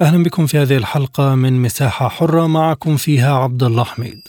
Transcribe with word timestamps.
أهلا 0.00 0.22
بكم 0.22 0.46
في 0.46 0.58
هذه 0.58 0.76
الحلقة 0.76 1.34
من 1.34 1.62
مساحة 1.62 2.08
حرة 2.08 2.46
معكم 2.46 2.96
فيها 2.96 3.34
عبد 3.34 3.62
الله 3.62 3.84
حميد. 3.84 4.28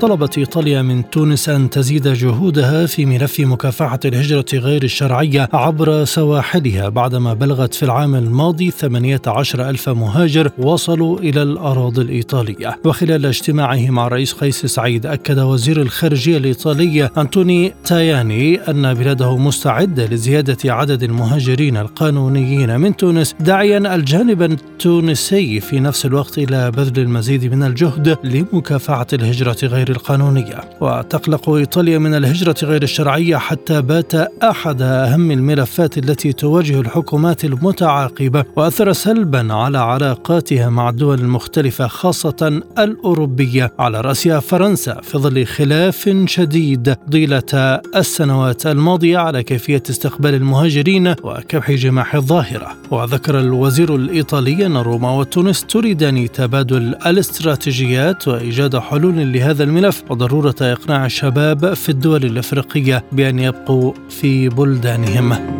طلبت 0.00 0.38
إيطاليا 0.38 0.82
من 0.82 1.10
تونس 1.10 1.48
أن 1.48 1.70
تزيد 1.70 2.08
جهودها 2.08 2.86
في 2.86 3.06
ملف 3.06 3.40
مكافحة 3.40 4.00
الهجرة 4.04 4.44
غير 4.54 4.82
الشرعية 4.82 5.48
عبر 5.52 6.04
سواحلها 6.04 6.88
بعدما 6.88 7.34
بلغت 7.34 7.74
في 7.74 7.82
العام 7.82 8.14
الماضي 8.14 8.70
18 8.70 9.68
ألف 9.70 9.88
مهاجر 9.88 10.50
وصلوا 10.58 11.18
إلى 11.18 11.42
الأراضي 11.42 12.02
الإيطالية. 12.02 12.78
وخلال 12.84 13.26
اجتماعه 13.26 13.90
مع 13.90 14.06
الرئيس 14.06 14.32
قيس 14.32 14.66
سعيد 14.66 15.06
أكد 15.06 15.38
وزير 15.38 15.82
الخارجية 15.82 16.36
الإيطالي 16.36 17.10
أنتوني 17.18 17.74
تاياني 17.84 18.56
أن 18.56 18.94
بلاده 18.94 19.36
مستعدة 19.36 20.06
لزيادة 20.06 20.74
عدد 20.74 21.02
المهاجرين 21.02 21.76
القانونيين 21.76 22.80
من 22.80 22.96
تونس 22.96 23.34
داعيا 23.40 23.94
الجانب 23.94 24.42
التونسي 24.42 25.60
في 25.60 25.80
نفس 25.80 26.06
الوقت 26.06 26.38
إلى 26.38 26.70
بذل 26.70 26.98
المزيد 27.02 27.54
من 27.54 27.62
الجهد 27.62 28.18
لمكافحة 28.24 29.06
الهجرة 29.12 29.56
غير 29.62 29.87
غير 29.88 29.96
القانونية 29.96 30.60
وتقلق 30.80 31.50
إيطاليا 31.50 31.98
من 31.98 32.14
الهجرة 32.14 32.54
غير 32.62 32.82
الشرعية 32.82 33.36
حتى 33.36 33.82
بات 33.82 34.14
أحد 34.42 34.82
أهم 34.82 35.30
الملفات 35.30 35.98
التي 35.98 36.32
تواجه 36.32 36.80
الحكومات 36.80 37.44
المتعاقبة 37.44 38.44
وأثر 38.56 38.92
سلبا 38.92 39.54
على 39.54 39.78
علاقاتها 39.78 40.68
مع 40.68 40.88
الدول 40.88 41.20
المختلفة 41.20 41.86
خاصة 41.86 42.62
الأوروبية. 42.78 43.72
على 43.78 44.00
رأسها 44.00 44.40
فرنسا 44.40 45.00
في 45.02 45.18
ظل 45.18 45.46
خلاف 45.46 46.10
شديد 46.26 46.94
طيلة 47.12 47.80
السنوات 47.96 48.66
الماضية 48.66 49.18
على 49.18 49.42
كيفية 49.42 49.82
استقبال 49.90 50.34
المهاجرين 50.34 51.14
وكبح 51.22 51.70
جماح 51.70 52.14
الظاهرة. 52.14 52.68
وذكر 52.90 53.40
الوزير 53.40 53.96
الإيطالي 53.96 54.66
أن 54.66 54.76
روما 54.76 55.10
وتونس 55.10 55.64
تريدان 55.64 56.32
تبادل 56.32 56.94
الاستراتيجيات 57.06 58.28
وإيجاد 58.28 58.78
حلول 58.78 59.32
لهذا 59.32 59.64
الملف. 59.64 59.77
الملف 59.78 60.02
وضرورة 60.10 60.54
إقناع 60.60 61.06
الشباب 61.06 61.74
في 61.74 61.88
الدول 61.88 62.24
الأفريقية 62.24 63.04
بأن 63.12 63.38
يبقوا 63.38 63.92
في 64.10 64.48
بلدانهم. 64.48 65.58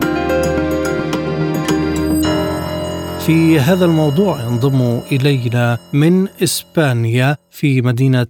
في 3.21 3.61
هذا 3.61 3.85
الموضوع 3.85 4.43
ينضم 4.43 5.01
إلينا 5.13 5.79
من 5.93 6.29
إسبانيا 6.43 7.37
في 7.51 7.83
مدينة 7.83 8.27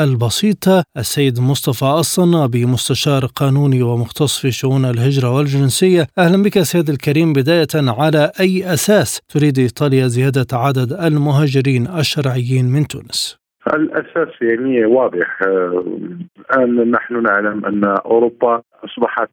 البسيطة 0.00 0.84
السيد 0.96 1.40
مصطفى 1.40 1.84
الصنابي 1.84 2.66
مستشار 2.66 3.26
قانوني 3.26 3.82
ومختص 3.82 4.38
في 4.38 4.50
شؤون 4.50 4.84
الهجرة 4.84 5.30
والجنسية 5.30 6.08
أهلا 6.18 6.42
بك 6.42 6.62
سيد 6.62 6.90
الكريم 6.90 7.32
بداية 7.32 7.68
على 7.74 8.32
أي 8.40 8.74
أساس 8.74 9.20
تريد 9.28 9.58
إيطاليا 9.58 10.08
زيادة 10.08 10.58
عدد 10.58 10.92
المهاجرين 10.92 11.86
الشرعيين 11.86 12.64
من 12.64 12.86
تونس؟ 12.86 13.45
الأساس 13.74 14.42
يعني 14.42 14.84
واضح 14.84 15.42
الان 15.42 16.90
نحن 16.90 17.22
نعلم 17.22 17.66
أن 17.66 17.84
أوروبا 17.84 18.62
أصبحت 18.84 19.30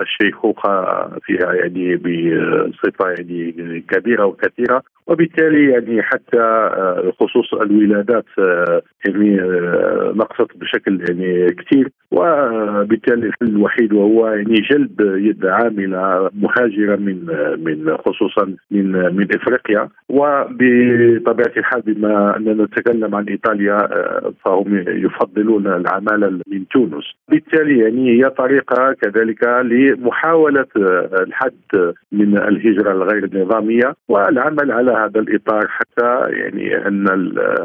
الشيخوخة 0.00 1.08
فيها 1.22 1.54
يعني 1.54 1.96
بصفة 1.96 3.10
يعني 3.10 3.80
كبيرة 3.88 4.24
وكثيرة 4.24 4.82
وبالتالي 5.06 5.70
يعني 5.70 6.02
حتى 6.02 6.70
خصوص 7.20 7.54
الولادات 7.54 8.24
يعني 9.06 9.40
نقصت 10.14 10.56
بشكل 10.56 11.00
يعني 11.08 11.46
كثير 11.50 11.90
وبالتالي 12.10 13.26
الحل 13.26 13.46
الوحيد 13.46 13.92
وهو 13.92 14.28
يعني 14.28 14.54
جلب 14.54 15.00
يد 15.00 15.46
عاملة 15.46 16.30
مهاجرة 16.34 16.96
من 16.96 17.26
من 17.58 17.96
خصوصا 17.96 18.56
من 18.70 18.92
من 19.16 19.26
إفريقيا. 19.34 19.88
وبطبيعة 20.08 21.52
الحال 21.56 21.82
بما 21.82 22.36
أننا 22.36 22.64
نتكلم 22.64 23.14
عن 23.14 23.24
إيطاليا 23.24 23.76
فهم 24.44 24.84
يفضلون 24.88 25.66
العمالة 25.66 26.40
من 26.46 26.68
تونس. 26.68 27.04
بالتالي 27.28 27.78
يعني 27.78 28.10
هي 28.10 28.30
طريقه 28.66 28.92
كذلك 28.92 29.44
لمحاولة 29.44 30.66
الحد 31.22 31.94
من 32.12 32.38
الهجرة 32.38 32.92
الغير 32.92 33.24
النظاميه 33.24 33.94
والعمل 34.08 34.72
على 34.72 34.90
هذا 34.92 35.20
الإطار 35.20 35.68
حتى 35.68 36.30
يعني 36.30 36.86
أن 36.88 37.06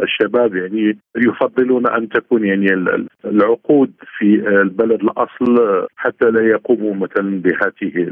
الشباب 0.04 0.56
يعني 0.56 0.98
يفضلون 1.18 1.88
أن 1.88 2.10
تكون 2.10 2.46
يعني 2.46 2.68
العقود 3.26 3.92
في 4.18 4.26
البلد 4.62 5.02
الأصل 5.02 5.86
حتى 5.96 6.26
لا 6.26 6.42
يقوموا 6.42 6.96
مثلا 6.96 7.42
بهذه 7.42 8.12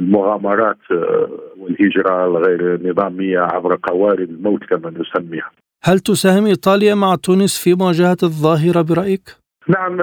المغامرات 0.00 0.78
والهجرة 1.58 2.24
الغير 2.26 2.80
نظامية 2.90 3.40
عبر 3.40 3.78
قوارب 3.82 4.30
الموت 4.30 4.64
كما 4.64 4.90
نسميها. 4.90 5.50
هل 5.82 5.98
تساهم 5.98 6.46
إيطاليا 6.46 6.94
مع 6.94 7.14
تونس 7.14 7.64
في 7.64 7.74
مواجهة 7.74 8.16
الظاهرة 8.22 8.82
برأيك؟ 8.82 9.43
نعم 9.68 10.00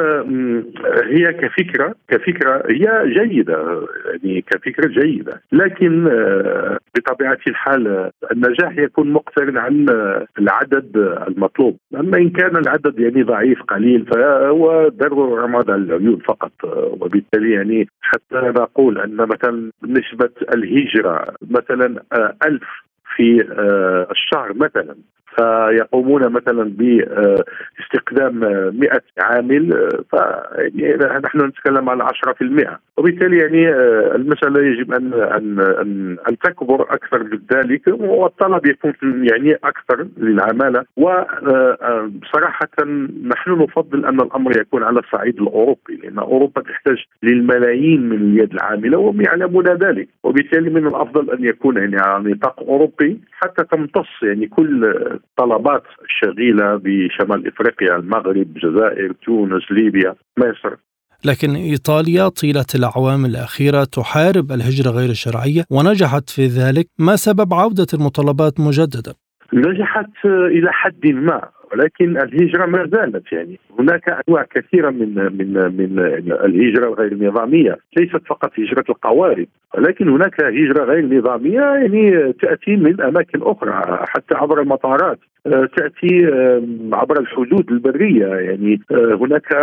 هي 1.04 1.34
كفكرة 1.34 1.96
كفكرة 2.08 2.64
هي 2.70 3.14
جيدة 3.14 3.88
يعني 4.06 4.42
كفكرة 4.42 4.88
جيدة. 4.88 5.42
لكن 5.52 6.04
بطبيعة 6.98 7.38
الحال 7.48 8.12
النجاح 8.32 8.78
يكون 8.78 9.12
مقترن 9.12 9.58
عن 9.58 9.86
العدد 10.40 10.98
المطلوب. 11.28 11.78
أما 11.96 12.18
إن 12.18 12.30
كان 12.30 12.58
العدد 12.58 13.00
يعني 13.00 13.24
ضعيف 13.24 13.62
قليل 13.64 14.06
فهو 14.06 14.88
درب 14.88 15.20
رماد 15.20 15.70
العيون 15.70 16.20
فقط. 16.20 16.52
وبالتالي 17.02 17.52
يعني 17.52 17.88
حتى 18.02 18.36
نقول 18.36 18.98
أن 18.98 19.16
مثلا 19.16 19.72
نسبة 19.84 20.30
الهجرة 20.56 21.36
مثلا 21.50 22.04
ألف 22.46 22.64
في 23.16 23.42
الشهر 24.12 24.54
مثلا. 24.54 24.96
فيقومون 25.38 26.30
مثلا 26.30 26.64
باستخدام 26.64 28.40
100 28.80 29.02
عامل 29.18 29.90
فنحن 30.12 31.46
نتكلم 31.46 31.90
على 31.90 32.04
10% 32.04 32.80
وبالتالي 32.98 33.38
يعني 33.38 33.70
المسألة 34.16 34.62
يجب 34.62 34.94
ان 34.94 35.14
ان 35.14 35.60
ان, 35.60 36.18
أن 36.30 36.38
تكبر 36.38 36.82
أكثر 36.82 37.24
من 37.24 37.40
ذلك 37.54 37.82
والطلب 37.88 38.66
يكون 38.66 38.94
يعني 39.04 39.54
أكثر 39.54 40.08
للعمالة. 40.18 40.84
وبصراحه 40.98 42.70
نحن 43.26 43.52
نفضل 43.52 44.06
أن 44.06 44.22
الأمر 44.22 44.58
يكون 44.58 44.84
على 44.84 45.00
الصعيد 45.00 45.42
الأوروبي 45.42 45.96
لأن 46.04 46.20
أوروبا 46.20 46.62
تحتاج 46.62 47.06
للملايين 47.24 48.10
من 48.10 48.18
اليد 48.18 48.54
العاملة 48.54 48.98
وهم 48.98 49.22
يعلمون 49.22 49.66
ذلك. 49.66 50.08
وبالتالي 50.24 50.70
من 50.70 50.88
الأفضل 50.88 51.32
أن 51.32 51.46
يكون 51.46 51.78
يعني 51.78 51.98
على 51.98 52.32
نطاق 52.32 52.60
أوروبي. 52.60 53.01
حتى 53.32 53.64
تمتص 53.64 54.08
يعني 54.24 54.48
كل 54.48 54.94
طلبات 55.38 55.84
الشغيله 56.04 56.76
بشمال 56.84 57.48
إفريقيا 57.48 57.96
المغرب 57.96 58.48
الجزائر 58.56 59.14
تونس 59.26 59.64
ليبيا 59.72 60.16
مصر. 60.38 60.76
لكن 61.26 61.56
إيطاليا 61.56 62.30
طيلة 62.30 62.66
الأعوام 62.76 63.26
الأخيرة 63.26 63.84
تحارب 63.84 64.52
الهجرة 64.52 64.90
غير 64.92 65.10
الشرعية 65.10 65.64
ونجحت 65.72 66.30
في 66.30 66.46
ذلك 66.46 66.88
ما 67.00 67.16
سبب 67.16 67.54
عودة 67.54 67.88
المطالبات 67.94 68.60
مجددا؟ 68.60 69.14
نجحت 69.54 70.26
إلى 70.26 70.70
حد 70.72 71.06
ما. 71.06 71.42
ولكن 71.74 72.18
الهجرة 72.18 72.66
ما 72.66 72.88
زالت 72.92 73.32
يعني. 73.32 73.60
هناك 73.80 74.10
أنواع 74.10 74.44
كثيرة 74.44 74.90
من 74.90 75.16
من 75.16 75.54
من 75.54 76.00
الهجرة 76.46 76.88
الغير 76.88 77.14
نظامية. 77.30 77.78
ليست 77.98 78.22
فقط 78.28 78.52
هجرة 78.60 78.86
القوارب 78.90 79.48
ولكن 79.78 80.10
هناك 80.10 80.44
هجرة 80.44 80.84
غير 80.84 81.06
نظامية 81.06 81.62
يعني 81.62 82.34
تأتي 82.34 82.76
من 82.76 83.02
أماكن 83.02 83.42
أخرى 83.42 83.74
حتى 84.08 84.36
عبر 84.36 84.62
المطارات. 84.62 85.20
تأتي 85.78 86.26
عبر 86.94 87.20
الحدود 87.20 87.72
البرية 87.72 88.28
يعني. 88.28 88.82
هناك 88.92 89.54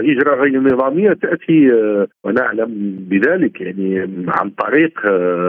هجرة 0.00 0.34
غير 0.34 0.60
نظامية 0.60 1.12
تأتي 1.12 1.72
ونعلم 2.24 2.96
بذلك 3.10 3.60
يعني 3.60 4.08
عن 4.28 4.50
طريق 4.50 5.00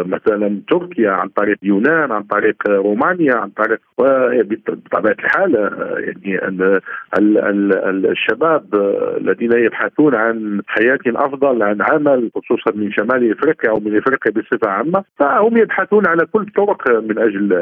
مثلا 0.06 0.62
تركيا 0.70 1.12
عن 1.12 1.28
طريق 1.28 1.58
يونان 1.64 2.12
عن 2.12 2.24
طريق 2.24 2.56
رومانيا 2.70 3.36
عن 3.36 3.50
طريق 3.50 3.80
بطبيعة 4.00 5.16
الحال 5.20 5.56
يعني 5.81 6.80
الشباب 8.12 8.64
الذين 9.18 9.52
يبحثون 9.54 10.16
عن 10.16 10.62
حياة 10.68 11.00
أفضل 11.08 11.64
عن 11.64 11.81
عمل 11.81 12.31
خصوصا 12.36 12.72
من 12.76 12.92
شمال 12.92 13.31
إفريقيا 13.31 13.70
أو 13.70 13.80
من 13.80 13.98
إفريقيا 13.98 14.31
بصفة 14.31 14.70
عامة 14.70 15.04
فهم 15.20 15.58
يبحثون 15.58 16.08
على 16.08 16.26
كل 16.26 16.42
الطرق 16.42 16.92
من 16.92 17.20
أجل 17.20 17.54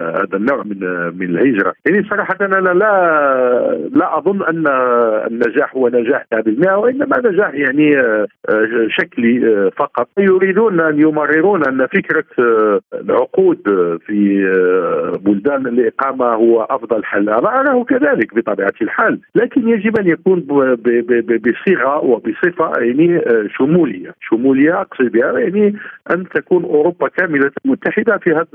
هذا 0.00 0.36
النوع 0.36 0.62
من 0.62 0.78
من 1.18 1.38
الهجرة. 1.38 1.74
يعني 1.86 2.08
صراحة 2.10 2.36
أنا 2.40 2.56
لا 2.56 2.74
لا 3.92 4.18
أظن 4.18 4.42
أن 4.42 4.66
النجاح 5.30 5.76
هو 5.76 5.88
نجاح 5.88 6.26
100% 6.34 6.72
وانما 6.72 7.18
نجاح 7.18 7.54
يعني 7.54 8.02
شكلي 8.88 9.70
فقط. 9.76 10.08
يريدون 10.18 10.80
أن 10.80 11.00
يمررون 11.00 11.64
أن 11.66 11.86
فكرة 11.86 12.24
العقود 12.94 13.62
في 14.06 14.44
بلدان 15.20 15.66
الإقامة 15.66 16.26
هو 16.26 16.62
أفضل 16.62 17.04
حل. 17.04 17.28
أنا 17.28 17.59
اراه 17.60 17.84
كذلك 17.84 18.34
بطبيعة 18.34 18.72
الحال. 18.82 19.20
لكن 19.34 19.68
يجب 19.68 19.98
أن 19.98 20.08
يكون 20.08 20.40
بصيغة 21.40 22.04
وبصفة 22.04 22.72
يعني 22.80 23.20
شمولية. 23.58 24.14
شمولية 24.20 24.80
أقصد 24.80 25.04
بها 25.12 25.38
يعني 25.38 25.76
أن 26.10 26.28
تكون 26.28 26.64
أوروبا 26.64 27.08
كاملة 27.08 27.50
متحدة 27.64 28.18
في 28.18 28.30
هذا 28.30 28.46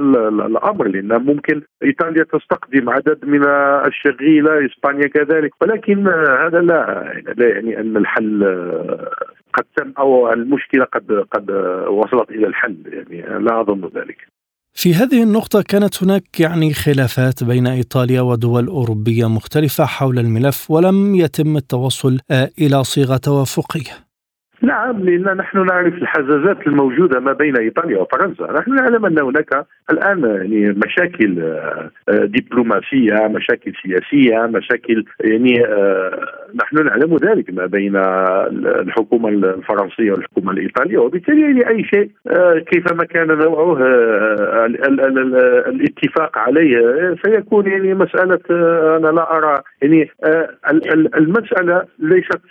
الأمر 0.45 0.87
لأن 0.87 1.21
ممكن 1.25 1.61
إيطاليا 1.83 2.23
تستقدم 2.23 2.89
عدد 2.89 3.25
من 3.25 3.43
الشغيلة 3.87 4.65
إسبانيا 4.65 5.07
كذلك. 5.07 5.51
ولكن 5.61 6.07
هذا 6.43 6.61
لا 6.61 7.13
لا 7.37 7.47
يعني 7.47 7.79
أن 7.79 7.97
الحل 7.97 8.43
قد 9.53 9.65
تم 9.75 9.93
أو 9.97 10.33
المشكلة 10.33 10.85
قد 10.85 11.11
قد 11.31 11.51
وصلت 11.87 12.29
إلى 12.29 12.47
الحل 12.47 12.75
يعني 13.09 13.43
لا 13.43 13.61
أظن 13.61 13.89
ذلك. 13.95 14.34
في 14.77 14.93
هذه 14.93 15.23
النقطة 15.23 15.61
كانت 15.61 16.03
هناك 16.03 16.39
يعني 16.39 16.73
خلافات 16.73 17.43
بين 17.43 17.67
إيطاليا 17.67 18.21
ودول 18.21 18.67
أوروبية 18.67 19.29
مختلفة 19.29 19.85
حول 19.85 20.19
الملف 20.19 20.71
ولم 20.71 21.15
يتم 21.15 21.57
التوصل 21.57 22.19
إلى 22.31 22.83
صيغة 22.83 23.17
توافقية. 23.17 24.04
نعم 24.65 24.99
لأن 24.99 25.37
نحن 25.37 25.65
نعرف 25.65 25.93
الحزازات 25.93 26.67
الموجودة 26.67 27.19
ما 27.19 27.33
بين 27.33 27.57
إيطاليا 27.57 27.99
وفرنسا، 27.99 28.51
نحن 28.59 28.75
نعلم 28.75 29.05
أن 29.05 29.19
هناك 29.19 29.65
الآن 29.91 30.23
يعني 30.23 30.79
مشاكل 30.85 31.39
آه، 31.39 31.91
آه، 32.09 32.25
دبلوماسية، 32.25 33.27
مشاكل 33.27 33.73
سياسية، 33.83 34.45
مشاكل 34.45 35.05
يعني 35.19 35.65
آه، 35.65 36.19
نحن 36.55 36.85
نعلم 36.85 37.15
ذلك 37.15 37.53
ما 37.53 37.65
بين 37.65 37.95
الحكومة 38.65 39.29
الفرنسية 39.29 40.11
والحكومة 40.11 40.51
الإيطالية. 40.51 40.97
وبالتالي 40.97 41.41
يعني 41.41 41.69
أي 41.69 41.83
شيء 41.83 42.09
كيفما 42.71 43.03
كان 43.03 43.27
نوعه 43.27 43.77
الاتفاق 45.67 46.37
عليه 46.37 47.15
سيكون 47.25 47.67
يعني 47.67 47.93
مسألة 47.93 48.39
أنا 48.97 49.07
لا 49.07 49.37
أرى 49.37 49.61
يعني 49.81 50.09
المسألة 51.17 51.85
ليست 51.99 52.41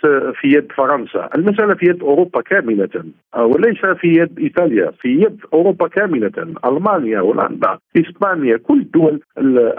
في 0.41 0.47
يد 0.47 0.71
فرنسا، 0.77 1.29
المسألة 1.35 1.73
في 1.73 1.85
يد 1.85 2.03
أوروبا 2.05 2.41
كاملة 2.41 2.89
وليس 3.37 3.85
في 3.85 4.07
يد 4.07 4.39
إيطاليا 4.39 4.91
في 5.01 5.09
يد 5.09 5.41
أوروبا 5.53 5.87
كاملة 5.87 6.55
ألمانيا 6.65 7.19
هولندا 7.19 7.77
إسبانيا 7.97 8.57
كل 8.57 8.79
الدول 8.79 9.19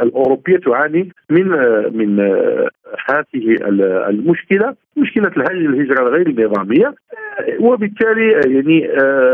الأوروبية 0.02 0.56
تعاني 0.56 1.12
من 1.30 1.48
من 1.92 2.20
هذه 3.08 3.56
المشكلة 4.08 4.74
مشكلة 4.96 5.32
الهجرة 5.50 6.02
الغير 6.02 6.48
نظامية 6.48 6.94
وبالتالي 7.60 8.32
يعني 8.46 8.88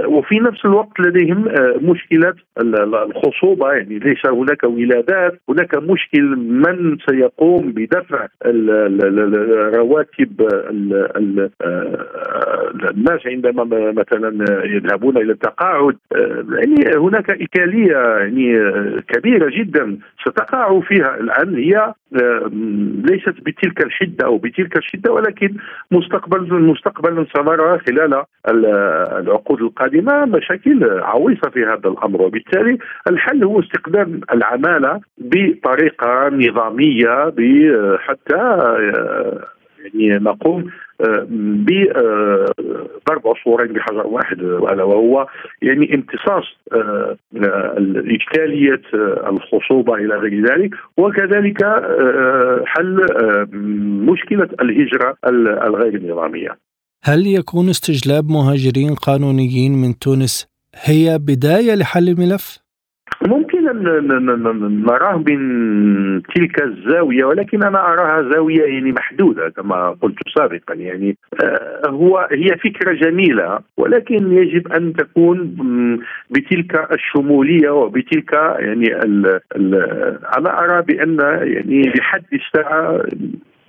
وفي 0.06 0.38
نفس 0.38 0.64
الوقت 0.64 1.00
لديهم 1.00 1.44
مشكله 1.90 2.34
الخصوبة 2.58 3.72
يعني 3.72 3.98
ليس 3.98 4.26
هناك 4.26 4.64
ولادات 4.64 5.40
هناك 5.48 5.74
مشكل 5.74 6.22
من 6.36 6.96
سيقوم 7.08 7.72
بدفع 7.72 8.26
رواتب 9.74 10.48
الناس 12.90 13.26
عندما 13.26 13.64
مثلا 13.93 14.44
يذهبون 14.64 15.17
إلى 15.17 15.32
التقاعد 15.32 15.96
يعني 16.52 16.96
هناك 16.96 17.31
إكالية 17.31 17.96
يعني 17.96 18.73
كبيرة 19.08 19.50
جدا 19.50 19.99
ستقع 20.20 20.81
فيها 20.81 21.17
الآن 21.20 21.55
هي 21.55 21.94
ليست 23.11 23.34
بتلك 23.43 23.84
الحدة 23.84 24.26
أو 24.26 24.38
بتلك 24.38 24.76
الشدة 24.76 25.12
ولكن 25.12 25.56
مستقبل 25.90 26.62
مستقبلا 26.62 27.26
سنرى 27.37 27.79
خلال 27.79 28.23
العقود 29.19 29.61
القادمة 29.61 30.25
مشاكل 30.25 31.00
عويصة 31.00 31.50
في 31.50 31.64
هذا 31.64 31.88
الأمر. 31.88 32.23
وبالتالي 32.23 32.78
الحل 33.08 33.44
هو 33.44 33.61
استخدام 33.61 34.20
العمالة 34.32 35.00
بطريقة 35.19 36.28
نظامية 36.28 37.32
حتى 37.99 38.58
يعني 39.82 40.19
نقوم 40.19 40.61
آه، 40.61 40.67
بضرب 41.64 43.26
عصفورين 43.28 43.72
بحجر 43.72 44.06
واحد 44.06 44.40
الا 44.40 44.84
وهو 44.84 45.26
يعني 45.62 45.94
امتصاص 45.94 46.44
آه، 46.72 47.16
إشكالية 47.96 48.82
الخصوبة 49.28 49.94
إلى 49.94 50.14
غير 50.14 50.46
ذلك 50.46 50.75
وكذلك 50.96 51.62
آه، 51.62 52.62
حل 52.66 53.06
مشكلة 54.10 54.49
الهجرة 54.60 55.16
الغير 55.66 56.12
نظامية 56.12 56.58
هل 57.04 57.26
يكون 57.26 57.69
استجلاب 57.69 58.31
مهاجرين 58.31 58.94
قانونيين 58.94 59.72
من 59.72 59.99
تونس 59.99 60.46
هي 60.75 61.19
بداية 61.19 61.75
لحل 61.75 62.08
الملف؟ 62.08 62.62
ممكن 63.28 63.64
نراه 64.86 65.16
من 65.16 66.22
تلك 66.22 66.62
الزاوية 66.62 67.24
ولكن 67.24 67.62
أنا 67.64 67.78
أراها 67.78 68.30
زاوية 68.32 68.62
يعني 68.62 68.92
محدودة 68.92 69.48
كما 69.48 69.96
قلت 70.02 70.19
سابقا. 70.36 70.74
يعني 70.74 71.16
آه، 71.44 71.88
هو 71.88 72.28
هي 72.32 72.56
فكرة 72.64 72.92
جميلة 72.92 73.58
ولكن 73.76 74.32
يجب 74.32 74.72
أن 74.72 74.92
تكون 74.92 75.56
بتلك 76.30 76.92
الشمولية 76.92 77.70
وبتلك 77.70 78.32
يعني 78.58 78.96
ال 78.96 79.40
ال 79.56 79.75
أنا 80.38 80.58
أرى 80.64 80.82
بأن 80.82 81.18
يعني 81.42 81.92
بحد 81.96 82.25
الساعة 82.32 83.02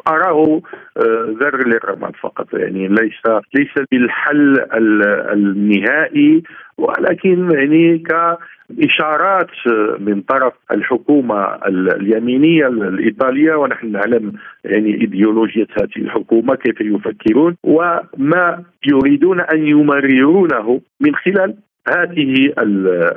أراه 0.07 0.61
آه، 0.97 1.35
ذر 1.41 1.67
للرماد 1.67 2.15
فقط. 2.15 2.53
يعني 2.53 2.87
ليس 2.87 3.21
ليس 3.53 3.85
بالحل 3.91 4.65
النهائي 5.33 6.43
ولكن 6.77 7.51
يعني 7.51 7.99
كإشارات 8.77 9.49
من 9.99 10.21
طرف 10.21 10.53
الحكومة 10.71 11.55
اليمينية 11.67 12.67
الإيطالية 12.67 13.55
ونحن 13.55 13.91
نعلم 13.91 14.33
يعني 14.65 15.01
إيديولوجية 15.01 15.67
هذه 15.81 15.97
الحكومة 15.97 16.55
كيف 16.55 16.81
يفكرون 16.81 17.55
وما 17.63 18.63
يريدون 18.85 19.39
أن 19.41 19.67
يمررونه 19.67 20.81
من 20.99 21.15
خلال 21.15 21.55
هذه 21.87 22.53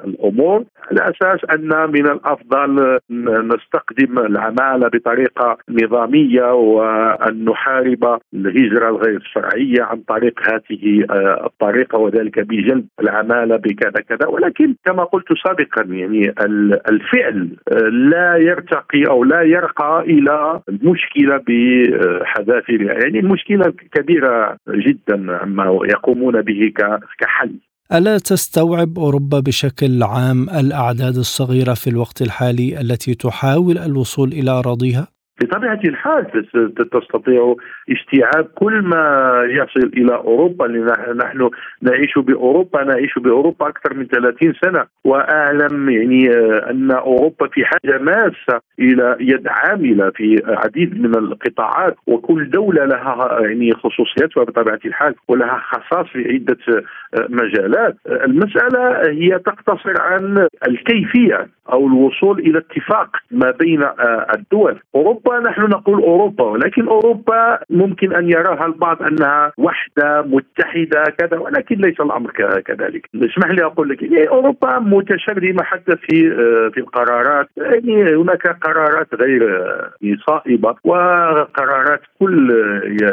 الأمور 0.04 0.64
على 0.90 1.10
أساس 1.10 1.40
أن 1.50 1.90
من 1.90 2.06
الأفضل 2.06 2.98
نستقدم 3.10 4.18
العماله 4.18 4.88
بطريقة 4.88 5.58
نظامية 5.70 6.52
وأن 6.52 7.44
نحارب 7.44 8.18
الهجرة 8.34 8.88
الغير 8.88 9.30
شرعية 9.34 9.82
عن 9.82 10.00
طريق 10.00 10.40
هذه 10.50 11.06
آه، 11.10 11.46
الطريقة 11.46 11.98
وذلك 11.98 12.38
بجلب 12.40 12.86
العماله 13.00 13.56
بكذا 13.56 14.00
كذا. 14.08 14.28
ولكن 14.28 14.74
كما 14.84 15.04
قلت 15.04 15.26
سابقا 15.46 15.82
يعني 15.82 16.34
الفعل 16.90 17.56
آه، 17.72 17.88
لا 17.88 18.36
يرتقي 18.36 19.04
أو 19.08 19.24
لا 19.24 19.42
يرقى 19.42 20.04
إلى 20.06 20.60
المشكلة 20.68 21.42
بحذافيرها. 21.48 22.92
يعني 22.92 23.18
المشكلة 23.18 23.72
كبيرة 23.92 24.56
جدا 24.68 25.36
عما 25.36 25.80
يقومون 25.84 26.42
به 26.42 26.72
كحل. 27.18 27.52
ألا 27.92 28.18
تستوعب 28.18 28.98
أوروبا 28.98 29.40
بشكل 29.40 30.02
عام 30.02 30.50
الأعداد 30.50 31.16
الصغيرة 31.16 31.74
في 31.74 31.90
الوقت 31.90 32.22
الحالي 32.22 32.80
التي 32.80 33.14
تحاول 33.14 33.78
الوصول 33.78 34.32
إلى 34.32 34.50
أراضيها؟ 34.50 35.15
بطبيعة 35.40 35.80
الحال 35.84 36.26
تستطيع 36.92 37.54
استيعاب 37.92 38.44
كل 38.54 38.82
ما 38.82 39.32
يصل 39.50 39.90
إلى 39.96 40.14
أوروبا 40.14 40.64
لأن 40.64 41.16
نحن 41.16 41.50
نعيش 41.82 42.18
بأوروبا 42.18 42.84
نعيش 42.84 43.18
بأوروبا 43.18 43.68
أكثر 43.68 43.94
من 43.94 44.06
30 44.06 44.52
سنة. 44.64 44.84
وأعلم 45.04 45.90
يعني 45.90 46.30
آه، 46.30 46.70
أن 46.70 46.90
أوروبا 46.90 47.48
في 47.48 47.64
حاجة 47.64 47.98
ماسة 47.98 48.60
إلى 48.78 49.16
يد 49.20 49.48
عاملة 49.48 50.10
في 50.10 50.42
عديد 50.46 51.00
من 51.00 51.18
القطاعات. 51.18 51.96
وكل 52.06 52.50
دولة 52.50 52.84
لها 52.84 53.40
يعني 53.40 53.72
خصوصياتها 53.72 54.44
بطبيعة 54.44 54.80
الحال 54.84 55.14
ولها 55.28 55.62
خصائص 55.70 56.08
في 56.08 56.32
عدة 56.32 56.58
آه، 56.68 57.26
مجالات. 57.28 57.96
المسألة 58.06 59.10
هي 59.10 59.38
تقتصر 59.38 60.00
عن 60.00 60.48
الكيفية 60.68 61.48
أو 61.72 61.86
الوصول 61.86 62.38
إلى 62.38 62.58
اتفاق 62.58 63.16
ما 63.30 63.50
بين 63.50 63.82
آه، 63.82 64.26
الدول. 64.34 64.80
أوروبا 64.94 65.25
أوروبا 65.26 65.50
نحن 65.50 65.62
نقول 65.62 66.02
أوروبا 66.02 66.44
ولكن 66.44 66.88
أوروبا 66.88 67.58
ممكن 67.70 68.14
أن 68.14 68.30
يراها 68.30 68.66
البعض 68.66 69.02
أنها 69.02 69.52
وحدة 69.58 70.22
متحدة 70.22 71.04
كذا 71.18 71.38
ولكن 71.38 71.76
ليس 71.76 72.00
الأمر 72.00 72.30
كذلك. 72.66 73.08
اسمح 73.14 73.50
لي 73.50 73.64
أقول 73.64 73.88
لك 73.88 74.02
يعني 74.02 74.28
أوروبا 74.28 74.78
متشرذمه 74.78 75.62
حتى 75.62 75.96
في 75.96 76.32
آه، 76.32 76.70
في 76.74 76.80
القرارات. 76.80 77.48
يعني 77.56 78.16
هناك 78.16 78.46
قرارات 78.46 79.14
غير 79.14 79.66
آه، 79.66 79.90
صائبة 80.26 80.74
وقرارات 80.84 82.00
كل 82.20 82.50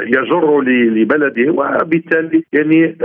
يجر 0.07 0.61
لبلده 0.61 1.51
وبالتالي 1.51 2.43
يعني 2.53 2.97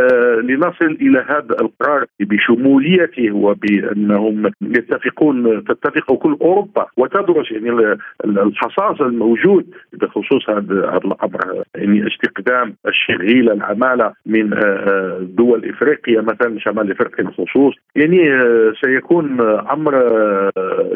لنصل 0.43 0.97
إلى 1.01 1.25
هذا 1.29 1.57
القرار 1.61 2.05
بشموليته 2.21 3.33
وبأنهم 3.33 4.51
يتفقون 4.63 5.65
تتفق 5.65 6.13
كل 6.13 6.37
أوروبا 6.41 6.87
وتدرس 6.97 7.51
يعني 7.51 7.99
الحصاص 8.25 8.98
الموجود 9.07 9.67
بخصوص 9.93 10.51
هذا 10.51 10.99
الامر 11.05 11.65
يعني 11.75 12.07
استقدام 12.07 12.75
الشغيله 12.87 13.53
العمالة 13.53 14.13
من 14.27 14.53
آه، 14.53 14.59
آه، 14.59 15.19
دول 15.21 15.69
إفريقيا 15.71 16.21
مثلا 16.21 16.59
شمال 16.59 16.91
إفريقيا 16.91 17.25
بالخصوص 17.25 17.75
يعني 17.97 18.33
آه، 18.33 18.73
سيكون 18.85 19.41
أمر 19.71 19.95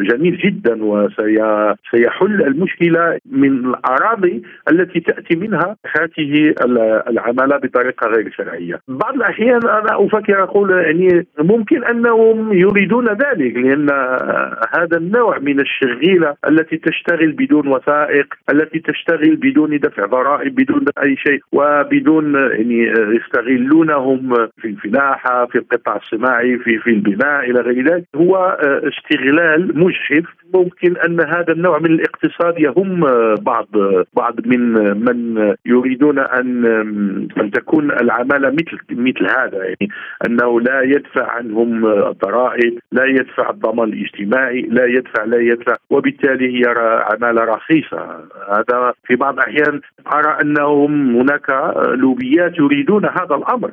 جميل 0.00 0.36
جدا 0.36 0.84
وسيحل 0.84 2.42
المشكلة 2.42 3.18
من 3.26 3.52
الأراضي 3.66 4.42
التي 4.70 5.00
تأتي 5.00 5.36
منها 5.36 5.76
هذه 5.96 6.54
العمالة 7.08 7.56
بطريقة 7.56 8.08
غير 8.08 8.30
شرعية. 8.36 8.80
بعض 8.88 9.14
الأحيان 9.14 9.60
أنا 9.68 10.06
أفكر 10.06 10.42
أقول 10.42 10.70
يعني 10.70 11.26
ممكن 11.38 11.84
أنهم 11.84 12.52
يريدون 12.52 13.08
ذلك 13.08 13.56
لأن 13.56 13.90
هذا 14.78 14.96
النوع 14.96 15.38
من 15.38 15.60
الشغيله 15.60 16.34
التي 16.48 16.76
تشتغل 16.76 17.32
بدون 17.32 17.68
وثائق 17.68 17.91
التي 18.52 18.78
تشتغل 18.78 19.36
بدون 19.36 19.78
دفع 19.78 20.06
ضرائب 20.06 20.54
بدون 20.54 20.84
أي 21.04 21.16
شيء 21.16 21.40
وبدون 21.52 22.34
يعني 22.34 22.92
يستغلونهم 23.16 24.34
في 24.58 24.68
الفلاحة 24.68 25.46
في 25.46 25.58
القطاع 25.58 25.96
الصناعي 25.96 26.58
في 26.58 26.78
في 26.78 26.90
البناء 26.90 27.50
إلى 27.50 27.60
غير 27.60 27.92
ذلك. 27.92 28.04
هو 28.16 28.58
استغلال 28.62 29.78
مجحف 29.78 30.24
ممكن 30.54 30.96
أن 30.96 31.20
هذا 31.20 31.52
النوع 31.52 31.78
من 31.78 31.90
الاقتصاد 31.90 32.54
يهم 32.58 33.00
بعض 33.36 33.66
بعض 34.16 34.46
من 34.46 34.72
من 35.04 35.54
يريدون 35.66 36.18
أن 36.18 36.66
أن 37.40 37.50
تكون 37.50 37.90
العمالة 37.90 38.50
مثل 38.50 38.78
مثل 38.90 39.26
هذا. 39.38 39.64
يعني 39.64 39.88
أنه 40.26 40.60
لا 40.60 40.82
يدفع 40.82 41.30
عنهم 41.30 41.86
الضرائب 41.86 42.78
لا 42.92 43.04
يدفع 43.04 43.50
الضمان 43.50 43.88
الاجتماعي 43.88 44.60
لا 44.60 44.86
يدفع 44.86 45.24
لا 45.24 45.38
يدفع. 45.40 45.76
وبالتالي 45.90 46.58
هي 46.58 46.74
عمالة 47.12 47.44
رخيصة. 47.44 48.28
هذا 48.48 48.94
في 49.04 49.16
بعض 49.16 49.34
الأحيان 49.34 49.80
أرى 50.14 50.38
أنهم 50.42 51.16
هناك 51.16 51.74
لوبيات 51.94 52.58
يريدون 52.58 53.04
هذا 53.04 53.34
الأمر. 53.34 53.70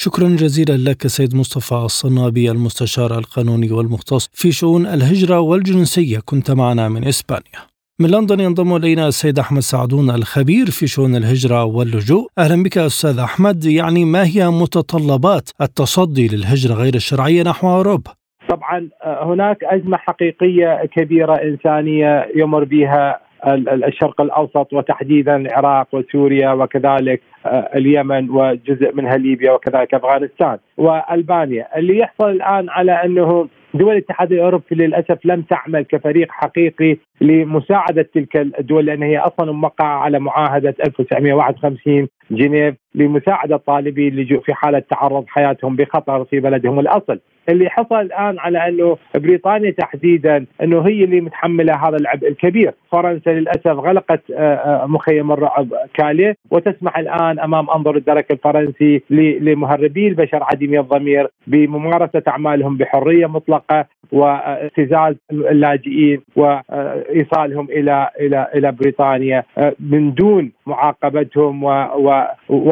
شكرا 0.00 0.28
جزيلا 0.28 0.90
لك 0.90 1.06
سيد 1.06 1.34
مصطفى 1.34 1.74
الصنابي 1.74 2.50
المستشار 2.50 3.18
القانوني 3.18 3.72
والمختص 3.72 4.28
في 4.32 4.52
شؤون 4.52 4.86
الهجرة 4.86 5.40
والجنسية. 5.40 6.18
كنت 6.24 6.50
معنا 6.50 6.88
من 6.88 7.04
إسبانيا. 7.04 7.60
من 8.00 8.10
لندن 8.10 8.40
ينضم 8.40 8.76
إلينا 8.76 9.08
السيد 9.08 9.38
أحمد 9.38 9.60
سعدون 9.60 10.10
الخبير 10.10 10.66
في 10.66 10.86
شؤون 10.86 11.16
الهجرة 11.16 11.64
واللجوء. 11.64 12.28
أهلا 12.38 12.62
بك 12.62 12.78
أستاذ 12.78 13.18
أحمد. 13.18 13.64
يعني 13.64 14.04
ما 14.04 14.24
هي 14.24 14.50
متطلبات 14.50 15.50
التصدي 15.60 16.28
للهجرة 16.28 16.74
غير 16.74 16.94
الشرعية 16.94 17.42
نحو 17.42 17.68
أوروبا؟ 17.68 18.10
طبعا 18.48 18.88
آه، 19.04 19.34
هناك 19.34 19.64
أزمة 19.64 19.96
حقيقية 19.96 20.86
كبيرة 20.96 21.34
إنسانية 21.34 22.28
يمر 22.36 22.64
بها 22.64 23.27
الشرق 23.46 24.20
الأوسط 24.20 24.72
وتحديدا 24.72 25.36
العراق 25.36 25.88
وسوريا 25.92 26.52
وكذلك 26.52 27.22
آه، 27.46 27.70
اليمن 27.74 28.30
وجزء 28.30 28.94
منها 28.94 29.16
ليبيا 29.16 29.52
وكذلك 29.52 29.94
أفغانستان 29.94 30.58
وألبانيا. 30.76 31.78
اللي 31.78 31.98
يحصل 31.98 32.30
الآن 32.30 32.68
على 32.68 32.92
أنه 32.92 33.48
دول 33.74 33.92
الاتحاد 33.92 34.32
الأوروبي 34.32 34.64
للأسف 34.72 35.18
لم 35.24 35.42
تعمل 35.42 35.82
كفريق 35.82 36.26
حقيقي 36.30 36.96
لمساعدة 37.20 38.08
تلك 38.14 38.36
الدول 38.36 38.86
لأن 38.86 39.02
هي 39.02 39.18
أصلا 39.18 39.52
موقعه 39.52 39.98
على 39.98 40.18
معاهدة 40.18 40.74
1951 40.84 42.08
جنيف 42.30 42.74
لمساعدة 42.94 43.56
طالبي 43.56 44.08
اللجوء 44.08 44.40
في 44.40 44.54
حالة 44.54 44.78
تعرض 44.78 45.24
حياتهم 45.28 45.76
بخطر 45.76 46.24
في 46.24 46.40
بلدهم 46.40 46.80
الاصل. 46.80 47.20
اللي 47.48 47.70
حصل 47.70 48.00
الآن 48.00 48.38
على 48.38 48.68
أنه 48.68 48.96
بريطانيا 49.14 49.70
تحديدا 49.70 50.46
أنه 50.62 50.80
هي 50.80 51.04
اللي 51.04 51.20
متحملة 51.20 51.74
هذا 51.88 51.96
العبء 51.96 52.28
الكبير، 52.28 52.74
فرنسا 52.92 53.30
للأسف 53.30 53.66
غلقت 53.66 54.22
آه، 54.30 54.54
آه، 54.54 54.86
مخيم 54.86 55.32
الرعب 55.32 55.68
كاليه 55.94 56.36
وتسمح 56.50 56.98
الآن 56.98 57.38
أمام 57.38 57.70
أنظر 57.70 57.96
الدرك 57.96 58.30
الفرنسي 58.30 59.02
لمهربي 59.40 60.08
البشر 60.08 60.42
عديمي 60.42 60.78
الضمير 60.80 61.28
بممارسة 61.46 62.22
أعمالهم 62.28 62.76
بحرية 62.76 63.26
مطلقة 63.26 63.86
واستزاز 64.12 65.16
اللاجئين 65.32 66.20
وإيصالهم 66.36 67.68
إلى 67.70 68.10
إلى 68.20 68.48
إلى 68.54 68.72
بريطانيا 68.72 69.44
آه، 69.58 69.74
من 69.80 70.14
دون 70.14 70.52
معاقبتهم 70.66 71.64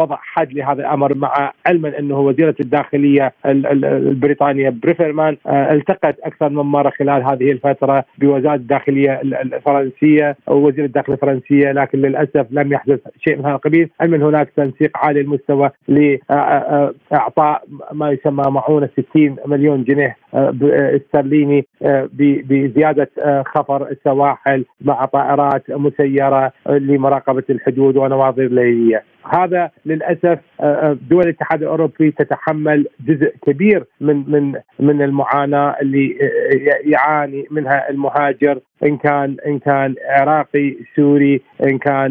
ووضع 0.07 0.19
حد 0.21 0.53
لهذا 0.53 0.81
الأمر 0.81 1.15
مع 1.15 1.53
علما 1.67 1.99
أنه 1.99 2.19
وزيرة 2.21 2.55
الداخلية 2.61 3.33
البريطانية 3.47 4.69
بريفرمان 4.69 5.37
آه، 5.47 5.73
التقت 5.73 6.21
أكثر 6.25 6.49
من 6.49 6.63
مرة 6.63 6.91
خلال 6.91 7.23
هذه 7.23 7.53
الفترة 7.53 8.05
بوزارة 8.19 8.55
الداخلية 8.55 9.21
الفرنسية 9.23 10.37
أو 10.49 10.67
وزير 10.67 10.85
الداخلية 10.85 11.15
الفرنسية 11.15 11.73
لكن 11.73 11.99
للأسف 11.99 12.47
لم 12.51 12.73
يحدث 12.73 13.01
شيء 13.25 13.37
من 13.37 13.45
هذا 13.47 13.55
القبيل. 13.55 13.91
علما 14.01 14.17
هناك 14.17 14.51
تنسيق 14.57 14.91
عالي 14.95 15.21
المستوى 15.21 15.71
لاعطاء 15.89 17.63
ما 17.93 18.11
يسمى 18.11 18.45
معونة 18.49 18.89
60 19.11 19.37
مليون 19.47 19.85
جنيه 19.85 20.17
آه، 20.35 20.53
استرليني 20.97 21.67
آه، 21.83 22.09
بزيادة 22.13 23.11
خفر 23.47 23.89
السواحل 23.91 24.65
مع 24.81 25.05
طائرات 25.05 25.71
مسيرة 25.71 26.53
لمراقبة 26.69 27.45
الحدود 27.51 27.97
ونواظر 27.97 28.43
ليلية. 28.43 29.16
هذا 29.30 29.71
للأسف 29.87 30.38
آه، 30.61 30.64
آه، 30.64 30.97
دول 31.11 31.25
الاتحاد 31.25 31.62
الأوروبي 31.62 32.11
تتحمل 32.11 32.87
جزء 33.09 33.33
كبير 33.47 33.85
من 34.00 34.30
من 34.30 34.52
من 34.80 35.02
المعاناة 35.02 35.76
اللي 35.83 36.18
آه، 36.23 36.88
يعاني 36.90 37.47
منها 37.50 37.90
المهاجر 37.90 38.61
إن 38.83 38.97
كان 38.97 39.37
إن 39.47 39.59
كان 39.59 39.95
عراقي 40.09 40.76
سوري 40.97 41.40
إن 41.62 41.78
كان 41.78 42.11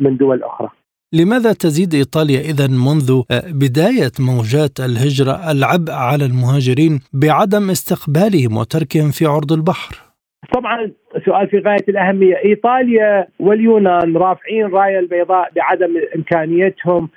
من 0.00 0.16
دول 0.16 0.42
أخرى. 0.42 0.68
لماذا 1.12 1.52
تزيد 1.52 1.94
إيطاليا 1.94 2.40
اذا 2.40 2.66
منذ 2.66 3.22
بداية 3.48 4.12
موجات 4.20 4.80
الهجرة 4.80 5.50
العبء 5.50 5.92
على 5.92 6.24
المهاجرين 6.24 7.00
بعدم 7.12 7.70
استقبالهم 7.70 8.56
وتركهم 8.56 9.10
في 9.10 9.26
عرض 9.26 9.52
البحر؟ 9.52 10.03
طبعا 10.52 10.90
سؤال 11.26 11.48
في 11.48 11.58
غاية 11.58 11.84
الأهمية، 11.88 12.36
إيطاليا 12.44 13.26
واليونان 13.40 14.16
رافعين 14.16 14.66
رايه 14.66 14.98
البيضاء 14.98 15.50
بعدم 15.56 15.96
إمكانيتهم 16.16 17.08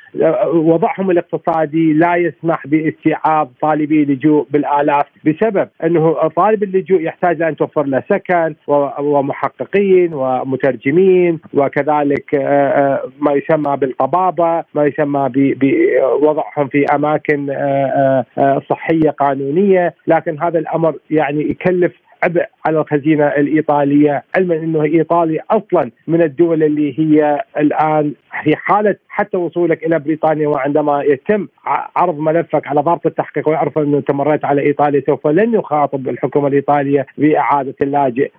وضعهم 0.53 1.11
الاقتصادي 1.11 1.93
لا 1.93 2.15
يسمح 2.15 2.67
باستيعاب 2.67 3.49
طالبي 3.61 4.05
لجوء 4.05 4.47
بالآلاف 4.51 5.05
بسبب 5.25 5.69
أنه 5.83 6.13
طالب 6.35 6.63
اللجوء 6.63 7.01
يحتاج 7.01 7.41
أن 7.41 7.55
توفر 7.55 7.85
له 7.85 8.03
سكن 8.09 8.55
ومحققين 8.99 10.13
ومترجمين 10.13 11.39
وكذلك 11.53 12.35
آه، 12.35 12.67
آه، 12.67 13.03
ما 13.19 13.33
يسمى 13.33 13.77
بالطبابه، 13.77 14.63
ما 14.73 14.85
يسمى 14.85 15.29
بوضعهم 15.33 16.67
في 16.67 16.85
أماكن 16.95 17.49
آه، 17.49 18.25
صحية 18.69 19.09
قانونية، 19.09 19.93
لكن 20.07 20.39
هذا 20.39 20.59
الأمر 20.59 20.95
يعني 21.11 21.49
يكلف 21.49 21.93
عبء 22.23 22.45
على 22.65 22.79
الخزينة 22.79 23.27
الإيطالية 23.27 24.23
علما 24.35 24.55
إنه 24.55 24.83
إيطاليا 24.83 25.43
أصلا 25.51 25.91
من 26.07 26.21
الدول 26.21 26.63
اللي 26.63 26.99
هي 26.99 27.41
الآن 27.57 28.13
في 28.43 28.55
حالة 28.55 28.95
حتى 29.09 29.37
وصولك 29.37 29.83
إلى 29.85 29.99
بريطانيا 29.99 30.47
وعندما 30.47 31.03
يتم 31.03 31.47
عرض 31.95 32.19
ملفك 32.19 32.67
على 32.67 32.81
ضابط 32.81 33.05
التحقيق 33.05 33.49
ويعرف 33.49 33.77
أنه 33.77 33.97
أنت 33.97 34.11
مريت 34.11 34.45
على 34.45 34.61
إيطاليا 34.61 35.01
سوف 35.05 35.27
لن 35.27 35.53
يخاطب 35.53 36.09
الحكومة 36.09 36.47
الإيطالية 36.47 37.05
بإعادة 37.17 37.75
اللاجئ 37.81 38.31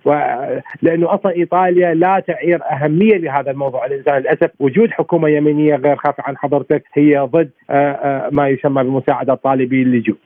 لأنه 0.81 1.13
أصلا 1.13 1.31
إيطاليا 1.35 1.93
لا 1.93 2.23
تعير 2.27 2.59
أهمية 2.71 3.17
لهذا 3.17 3.51
الموضوع 3.51 3.85
الانسان 3.85 4.17
للأسف 4.19 4.51
وجود 4.59 4.91
حكومة 4.91 5.29
يمينية 5.29 5.75
غير 5.75 5.95
خافية 5.95 6.23
عن 6.23 6.37
حضرتك 6.37 6.83
هي 6.93 7.19
ضد 7.19 7.49
آه، 7.69 7.91
آه، 7.91 8.29
ما 8.31 8.49
يسمى 8.49 8.83
بمساعده 8.83 9.33
طالبي 9.35 9.81
اللجوء. 9.81 10.17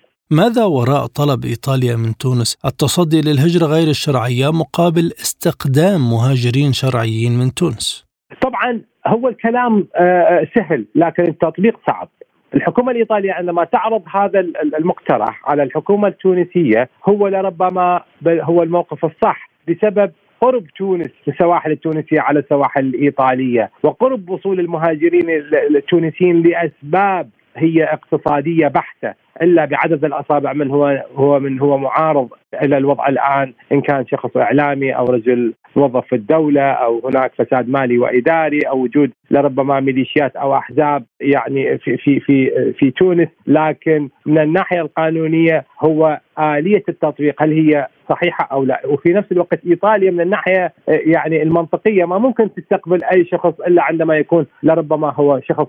ماذا 0.42 0.64
وراء 0.66 1.06
طلب 1.06 1.46
إيطاليا 1.46 1.96
من 1.96 2.18
تونس 2.18 2.58
التصدي 2.66 3.22
للهجرة 3.22 3.66
غير 3.66 3.88
الشرعية 3.88 4.52
مقابل 4.52 5.06
استقدام 5.26 6.00
مهاجرين 6.14 6.72
شرعيين 6.74 7.32
من 7.40 7.54
تونس؟ 7.54 8.06
طبعا 8.42 8.82
هو 9.08 9.28
الكلام 9.28 9.88
آه، 9.96 10.48
سهل 10.56 10.86
لكن 10.96 11.24
التطبيق 11.24 11.80
صعب. 11.88 12.10
الحكومة 12.56 12.92
الإيطالية 12.92 13.34
عندما 13.34 13.64
تعرض 13.64 14.02
هذا 14.16 14.40
المقترح 14.80 15.50
على 15.50 15.64
الحكومة 15.64 16.08
التونسية 16.08 16.90
هو 17.10 17.28
لربما 17.28 18.02
هو 18.28 18.64
الموقف 18.64 19.06
الصح 19.06 19.50
بسبب 19.68 20.12
قرب 20.42 20.66
تونس 20.78 21.12
السواحل 21.28 21.72
التونسية 21.72 22.20
على 22.20 22.40
السواحل 22.40 22.86
الإيطالية 22.86 23.72
وقرب 23.84 24.30
وصول 24.30 24.60
المهاجرين 24.60 25.30
التونسيين 25.76 26.42
لأسباب 26.42 27.30
هي 27.56 27.84
اقتصادية 27.84 28.68
بحتة 28.68 29.23
إلا 29.42 29.66
بعدد 29.66 30.06
الأصابع 30.06 30.54
من 30.54 30.70
هو 30.72 31.04
هو 31.16 31.40
من 31.40 31.60
هو 31.60 31.78
معارض 31.78 32.30
إلى 32.64 32.78
الوضع 32.78 33.08
الآن 33.08 33.54
إن 33.72 33.82
كان 33.82 34.06
شخص 34.08 34.38
إعلامي 34.38 34.92
أو 34.92 35.06
رجل 35.06 35.54
موظف 35.76 36.06
في 36.08 36.16
الدولة 36.16 36.62
أو 36.62 37.02
هناك 37.08 37.32
فساد 37.38 37.70
مالي 37.70 37.98
وإداري 37.98 38.60
أو 38.60 38.80
وجود 38.80 39.12
لربما 39.32 39.80
ميليشيات 39.80 40.36
أو 40.36 40.56
أحزاب 40.56 41.04
يعني 41.22 41.78
في 41.78 41.98
في 41.98 42.20
في 42.20 42.52
في 42.78 42.92
تونس. 42.92 43.28
لكن 43.48 44.10
من 44.26 44.40
الناحية 44.40 44.82
القانونية 44.82 45.66
هو 45.80 46.20
آلية 46.40 46.84
التطبيق. 46.90 47.44
هل 47.44 47.52
هي 47.52 47.88
صحيحة 48.10 48.50
أو 48.52 48.64
لا 48.64 48.82
وفي 48.86 49.14
نفس 49.14 49.32
الوقت 49.32 49.60
إيطاليا 49.66 50.12
من 50.12 50.22
الناحية 50.22 50.74
يعني 50.88 51.44
المنطقية 51.44 52.06
ما 52.06 52.18
ممكن 52.18 52.54
تستقبل 52.54 53.04
أي 53.04 53.26
شخص 53.26 53.54
إلا 53.68 53.84
عندما 53.84 54.18
يكون 54.18 54.46
لربما 54.64 55.14
هو 55.14 55.40
شخص 55.44 55.68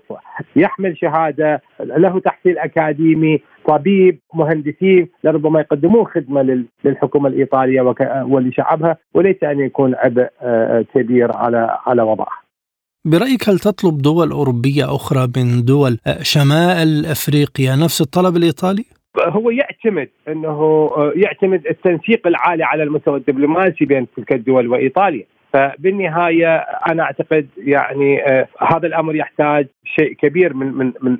يحمل 0.56 0.98
شهادة 0.98 1.62
له 1.80 2.20
تحصيل 2.20 2.58
أكاديمي 2.58 3.40
طبيب 3.68 4.18
مهندسين 4.34 5.08
لربما 5.24 5.60
يقدمون 5.60 6.06
خدمة 6.06 6.64
للحكومة 6.84 7.28
الإيطالية 7.28 7.94
ولشعبها 8.28 8.96
وليس 9.14 9.42
أن 9.42 9.60
يكون 9.60 9.94
عبء 9.94 10.28
آه، 10.42 10.84
كبير 10.94 11.36
على 11.36 11.78
على 11.86 12.02
وضعها. 12.02 12.44
برأيك 13.06 13.48
هل 13.48 13.58
تطلب 13.58 13.98
دول 13.98 14.30
أوروبية 14.30 14.94
أخرى 14.94 15.28
من 15.36 15.64
دول 15.64 15.98
آه، 16.06 16.22
شمال 16.22 17.06
أفريقيا 17.06 17.76
نفس 17.76 18.00
الطلب 18.00 18.36
الإيطالي؟ 18.36 18.84
هو 19.18 19.50
يعتمد 19.50 20.08
أنه 20.28 20.60
آه، 20.96 21.12
يعتمد 21.16 21.66
التنسيق 21.66 22.26
العالي 22.26 22.64
على 22.64 22.82
المستوى 22.82 23.16
الدبلوماسي 23.16 23.84
بين 23.84 24.06
تلك 24.16 24.32
الدول 24.32 24.68
وإيطاليا. 24.68 25.24
فبالنهاية 25.52 26.56
أنا 26.90 27.02
أعتقد 27.02 27.48
يعني 27.56 28.18
هذا 28.58 28.86
الأمر 28.86 29.16
يحتاج 29.16 29.66
شيء 29.84 30.12
كبير 30.12 30.54
من 30.54 30.66
من 30.66 30.92
من 31.02 31.16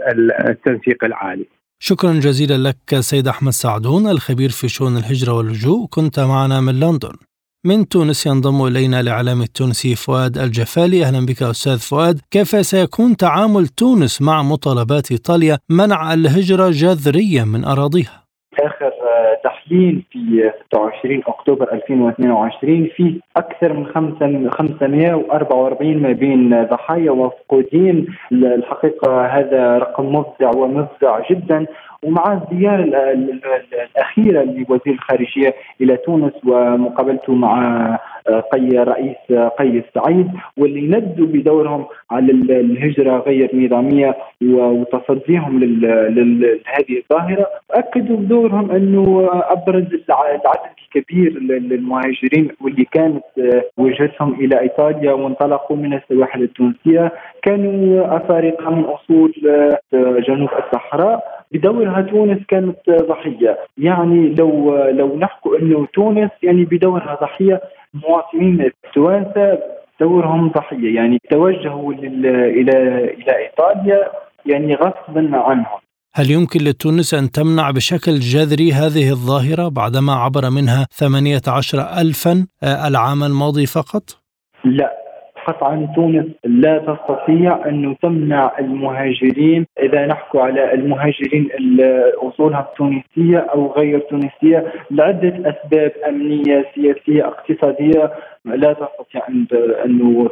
التنسيق 0.49 1.05
العالي. 1.05 1.47
شكرا 1.79 2.13
جزيلا 2.13 2.69
لك 2.69 3.01
سيد 3.01 3.29
أحمد 3.29 3.53
سعدون 3.53 4.07
الخبير 4.07 4.49
في 4.49 4.69
شؤون 4.69 4.97
الهجرة 4.97 5.33
واللجوء. 5.33 5.87
كنت 5.91 6.21
معنا 6.21 6.61
من 6.61 6.81
لندن. 6.81 7.17
من 7.67 7.89
تونس 7.89 8.27
ينضم 8.27 8.67
إلينا 8.67 9.01
الإعلام 9.01 9.43
التونسي 9.43 9.95
فؤاد 9.95 10.39
الجفالي. 10.39 11.05
أهلا 11.05 11.27
بك 11.27 11.43
أستاذ 11.43 11.79
فؤاد. 11.79 12.21
كيف 12.31 12.67
سيكون 12.67 13.17
تعامل 13.17 13.69
تونس 13.69 14.23
مع 14.23 14.43
مطالبات 14.43 15.11
إيطاليا 15.11 15.59
منع 15.69 16.15
الهجرة 16.15 16.71
جذريا 16.71 17.45
من 17.45 17.65
أراضيها؟ 17.65 18.24
آخر 18.61 18.93
تحليل 19.45 20.03
في 20.11 20.53
26 20.67 21.23
أكتوبر 21.27 21.73
2022 21.73 22.89
في 22.97 23.21
أكثر 23.37 23.73
من 23.73 23.87
544 24.51 25.97
ما 25.97 26.13
بين 26.13 26.65
ضحايا 26.65 27.11
ومفقودين 27.11 28.07
الحقيقة 28.33 29.27
هذا 29.27 29.79
رقم 29.79 30.15
مفزع 30.15 30.51
ومفزع 30.57 31.21
جدا. 31.31 31.67
ومع 32.03 32.33
الزيارة 32.33 32.85
الأخيرة 33.97 34.43
لوزير 34.43 34.95
الخارجية 34.95 35.55
إلى 35.81 35.97
تونس 35.97 36.33
ومقابلته 36.47 37.35
مع 37.35 37.99
قي 38.53 38.69
رئيس 38.69 39.33
قيس 39.59 39.85
سعيد 39.95 40.29
واللي 40.57 40.99
ندوا 40.99 41.27
بدورهم 41.27 41.85
على 42.11 42.33
الهجرة 42.33 43.19
غير 43.19 43.51
نظامية 43.55 44.17
وتصديهم 44.43 45.61
لهذه 45.61 47.03
الظاهرة. 47.03 47.47
اكدوا 47.71 48.17
بدورهم 48.17 48.71
أنه 48.71 49.31
أبرز 49.33 49.87
العدد 50.11 50.75
الكبير 50.85 51.39
للمهاجرين 51.39 52.49
واللي 52.61 52.85
كانت 52.85 53.25
وجهتهم 53.79 54.35
إلى 54.35 54.61
إيطاليا 54.61 55.13
وانطلقوا 55.13 55.77
من 55.77 55.95
السواحل 55.95 56.43
التونسية. 56.43 57.13
كانوا 57.43 58.17
أفارقة 58.17 58.71
من 58.71 58.85
أصول 58.85 59.33
جنوب 60.29 60.49
الصحراء. 60.65 61.44
بدورها 61.55 62.01
تونس 62.01 62.39
كانت 62.49 62.77
ضحية، 62.91 63.59
يعني 63.79 64.35
لو 64.39 64.77
لو 64.89 65.19
نحكوا 65.19 65.59
إنه 65.59 65.87
تونس 65.95 66.31
يعني 66.43 66.65
بدورها 66.65 67.19
ضحية 67.23 67.61
المواطنين 67.95 68.61
التوانسة 68.61 69.59
دورهم 70.01 70.49
ضحية. 70.49 70.95
يعني 70.95 71.19
توجهوا 71.31 71.93
إلى 71.93 73.11
إلى 73.11 73.37
إيطاليا 73.37 74.11
يعني 74.47 74.75
غصبا 74.75 75.31
عنهم. 75.33 75.79
هل 76.17 76.31
يمكن 76.31 76.61
لتونس 76.61 77.15
أن 77.15 77.31
تمنع 77.31 77.71
بشكل 77.71 78.13
جذري 78.13 78.73
هذه 78.73 79.11
الظاهرة 79.11 79.69
بعدما 79.69 80.13
عبر 80.13 80.51
منها 80.51 80.87
18 80.91 81.79
ألفا 82.01 82.47
آه، 82.63 82.89
العام 82.89 83.23
الماضي 83.23 83.67
فقط؟ 83.67 84.03
لا. 84.65 85.04
قطعا 85.47 85.89
تونس 85.95 86.27
لا 86.45 86.79
تستطيع 86.79 87.69
أن 87.69 87.97
تمنع 88.03 88.59
المهاجرين. 88.59 89.67
إذا 89.83 90.07
نحكوا 90.07 90.41
على 90.41 90.75
المهاجرين 90.75 91.49
أصولها 92.23 92.61
التونسية 92.61 93.39
أو 93.39 93.73
غير 93.73 93.99
تونسية 93.99 94.73
لعدة 94.91 95.35
أسباب 95.51 95.93
أمنية 96.09 96.65
سياسية 96.75 97.29
اقتصادية. 97.29 98.13
لا 98.45 98.73
تستطيع 98.73 99.29
أن 99.29 99.47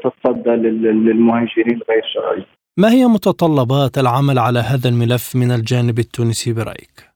تتصدى 0.05 0.51
للمهاجرين 0.51 1.81
غير 1.89 2.03
شرعيين 2.15 2.47
ما 2.77 2.91
هي 2.93 3.07
متطلبات 3.07 3.99
العمل 3.99 4.39
على 4.39 4.59
هذا 4.59 4.89
الملف 4.89 5.37
من 5.37 5.51
الجانب 5.51 5.99
التونسي 5.99 6.53
برأيك؟ 6.53 7.12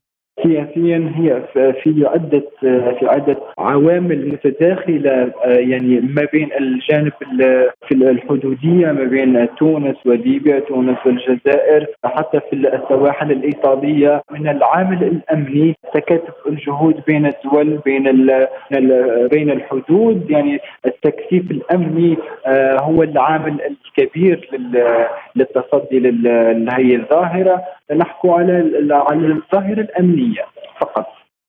سياسيا 0.46 1.12
هي 1.16 1.42
في 1.82 2.06
عده 2.06 2.42
في 2.98 3.06
عدة 3.08 3.36
عوامل 3.58 4.28
متداخلة 4.28 5.32
يعني 5.44 6.00
ما 6.00 6.26
بين 6.32 6.48
الجانب 6.60 7.12
في 7.88 7.94
الحدودية 7.94 8.92
ما 8.92 9.04
بين 9.04 9.48
تونس 9.56 9.96
وليبيا 10.06 10.58
تونس 10.58 10.98
والجزائر 11.06 11.86
حتى 12.04 12.40
في 12.50 12.56
السواحل 12.56 13.32
الإيطالية. 13.32 14.22
من 14.30 14.48
العامل 14.48 15.02
الأمني 15.04 15.76
تكاتف 15.94 16.34
الجهود 16.46 17.02
بين 17.06 17.26
الدول 17.26 17.78
بين 17.84 18.30
بين 19.32 19.50
الحدود. 19.50 20.30
يعني 20.30 20.58
التكثيف 20.86 21.50
الأمني 21.50 22.16
آه، 22.46 22.76
هو 22.80 23.02
العامل 23.02 23.60
الكبير 23.60 24.50
للتصدي 25.36 26.00
لهذه 26.00 26.96
الظاهرة. 26.96 27.62
نحكو 27.96 28.32
على 28.32 28.52
على 28.90 29.26
الظاهرة 29.26 29.80
الأمنية. 29.80 30.35
فقط. 30.80 31.06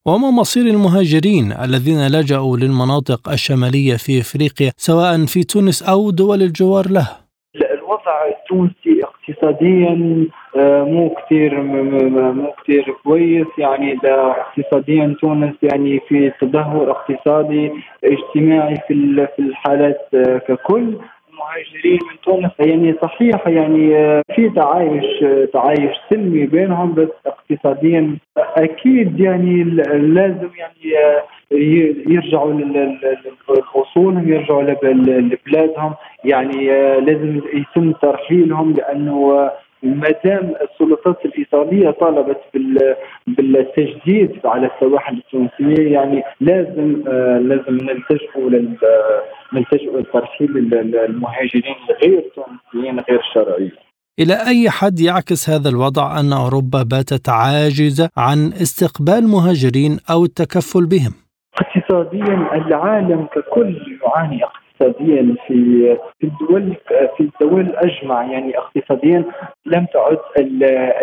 وما 0.08 0.32
مصير 0.32 0.66
المهاجرين 0.66 1.52
الذين 1.52 2.08
لجأوا 2.08 2.58
للمناطق 2.58 3.30
الشمالية 3.30 3.96
في 3.96 4.22
إفريقيا 4.22 4.72
سواء 4.78 5.26
في 5.26 5.44
تونس 5.44 5.84
أو 5.84 6.12
دول 6.12 6.42
الجوار 6.42 6.86
له؟ 6.90 7.08
الوضع 7.56 8.16
التونسي 8.28 9.04
اقتصاديا 9.04 10.28
آه، 10.58 10.84
مو 10.84 11.16
كثير 11.16 11.62
مو 11.62 12.54
كثير 12.64 12.96
كويس. 13.04 13.48
يعني 13.58 13.98
اقتصاديا 14.06 15.16
تونس 15.22 15.56
يعني 15.64 16.00
في 16.08 16.32
تدهور 16.42 16.92
اقتصادي 16.92 17.72
اجتماعي 18.04 18.76
في 18.88 19.28
في 19.36 19.42
الحالات 19.42 20.08
آه، 20.14 20.38
ككل. 20.38 20.98
المهاجرين 21.38 22.00
من 22.12 22.22
تونس. 22.24 22.52
يعني 22.60 22.96
صحيح 23.02 23.48
يعني 23.48 23.96
آه، 23.96 24.24
في 24.36 24.50
تعايش 24.50 25.24
آه، 25.24 25.46
تعايش 25.54 25.92
سلمي 26.10 26.46
بينهم 26.46 26.94
بس 26.94 27.10
اقتصاديا 27.26 28.18
أكيد 28.38 29.20
يعني 29.20 29.64
لازم 29.94 30.50
يعني 30.58 30.98
آه، 31.06 31.24
يرجعوا 32.12 32.54
لاصولهم 33.76 34.30
يرجعوا 34.34 34.64
لبلادهم. 34.64 35.94
يعني 36.24 36.68
لازم 37.00 37.42
يتم 37.54 37.92
ترحيلهم 37.92 38.74
لأنه 38.74 39.50
ما 39.84 40.10
دام 40.26 40.54
السلطات 40.62 41.26
الإيطالية 41.26 41.92
طالبت 41.92 42.42
بالتجديد 43.28 44.40
على 44.46 44.70
السواحل 44.76 45.18
التونسية 45.18 45.94
يعني 45.94 46.24
لازم 46.42 47.04
لازم 47.48 47.78
نلتجئوا 47.78 48.50
لل 48.50 48.78
نلتجئ 49.54 50.00
لترحيب 50.00 50.58
المهاجرين 50.58 51.76
الغير 51.90 52.24
تونسيين 52.36 53.00
غير 53.00 53.22
شرعيين 53.34 53.72
إلى 54.20 54.34
أي 54.48 54.70
حد 54.70 55.00
يعكس 55.00 55.50
هذا 55.50 55.70
الوضع 55.70 56.20
أن 56.20 56.34
أوروبا 56.34 56.84
باتت 56.84 57.30
عاجزة 57.30 58.10
عن 58.18 58.48
استقبال 58.48 59.28
مهاجرين 59.28 59.98
أو 60.12 60.26
التكفل 60.26 60.86
بهم؟ 60.86 61.14
اقتصاديا 61.62 62.56
العالم 62.56 63.26
ككل 63.26 64.00
يعاني 64.04 64.42
اقتصاديا 64.82 65.36
في 65.48 65.98
في 66.20 66.28
الدول 66.28 66.76
في 67.18 67.24
الدول 67.24 67.76
اجمع 67.76 68.32
يعني 68.32 68.58
اقتصاديا 68.58 69.24
لم 69.66 69.86
تعد 69.94 70.18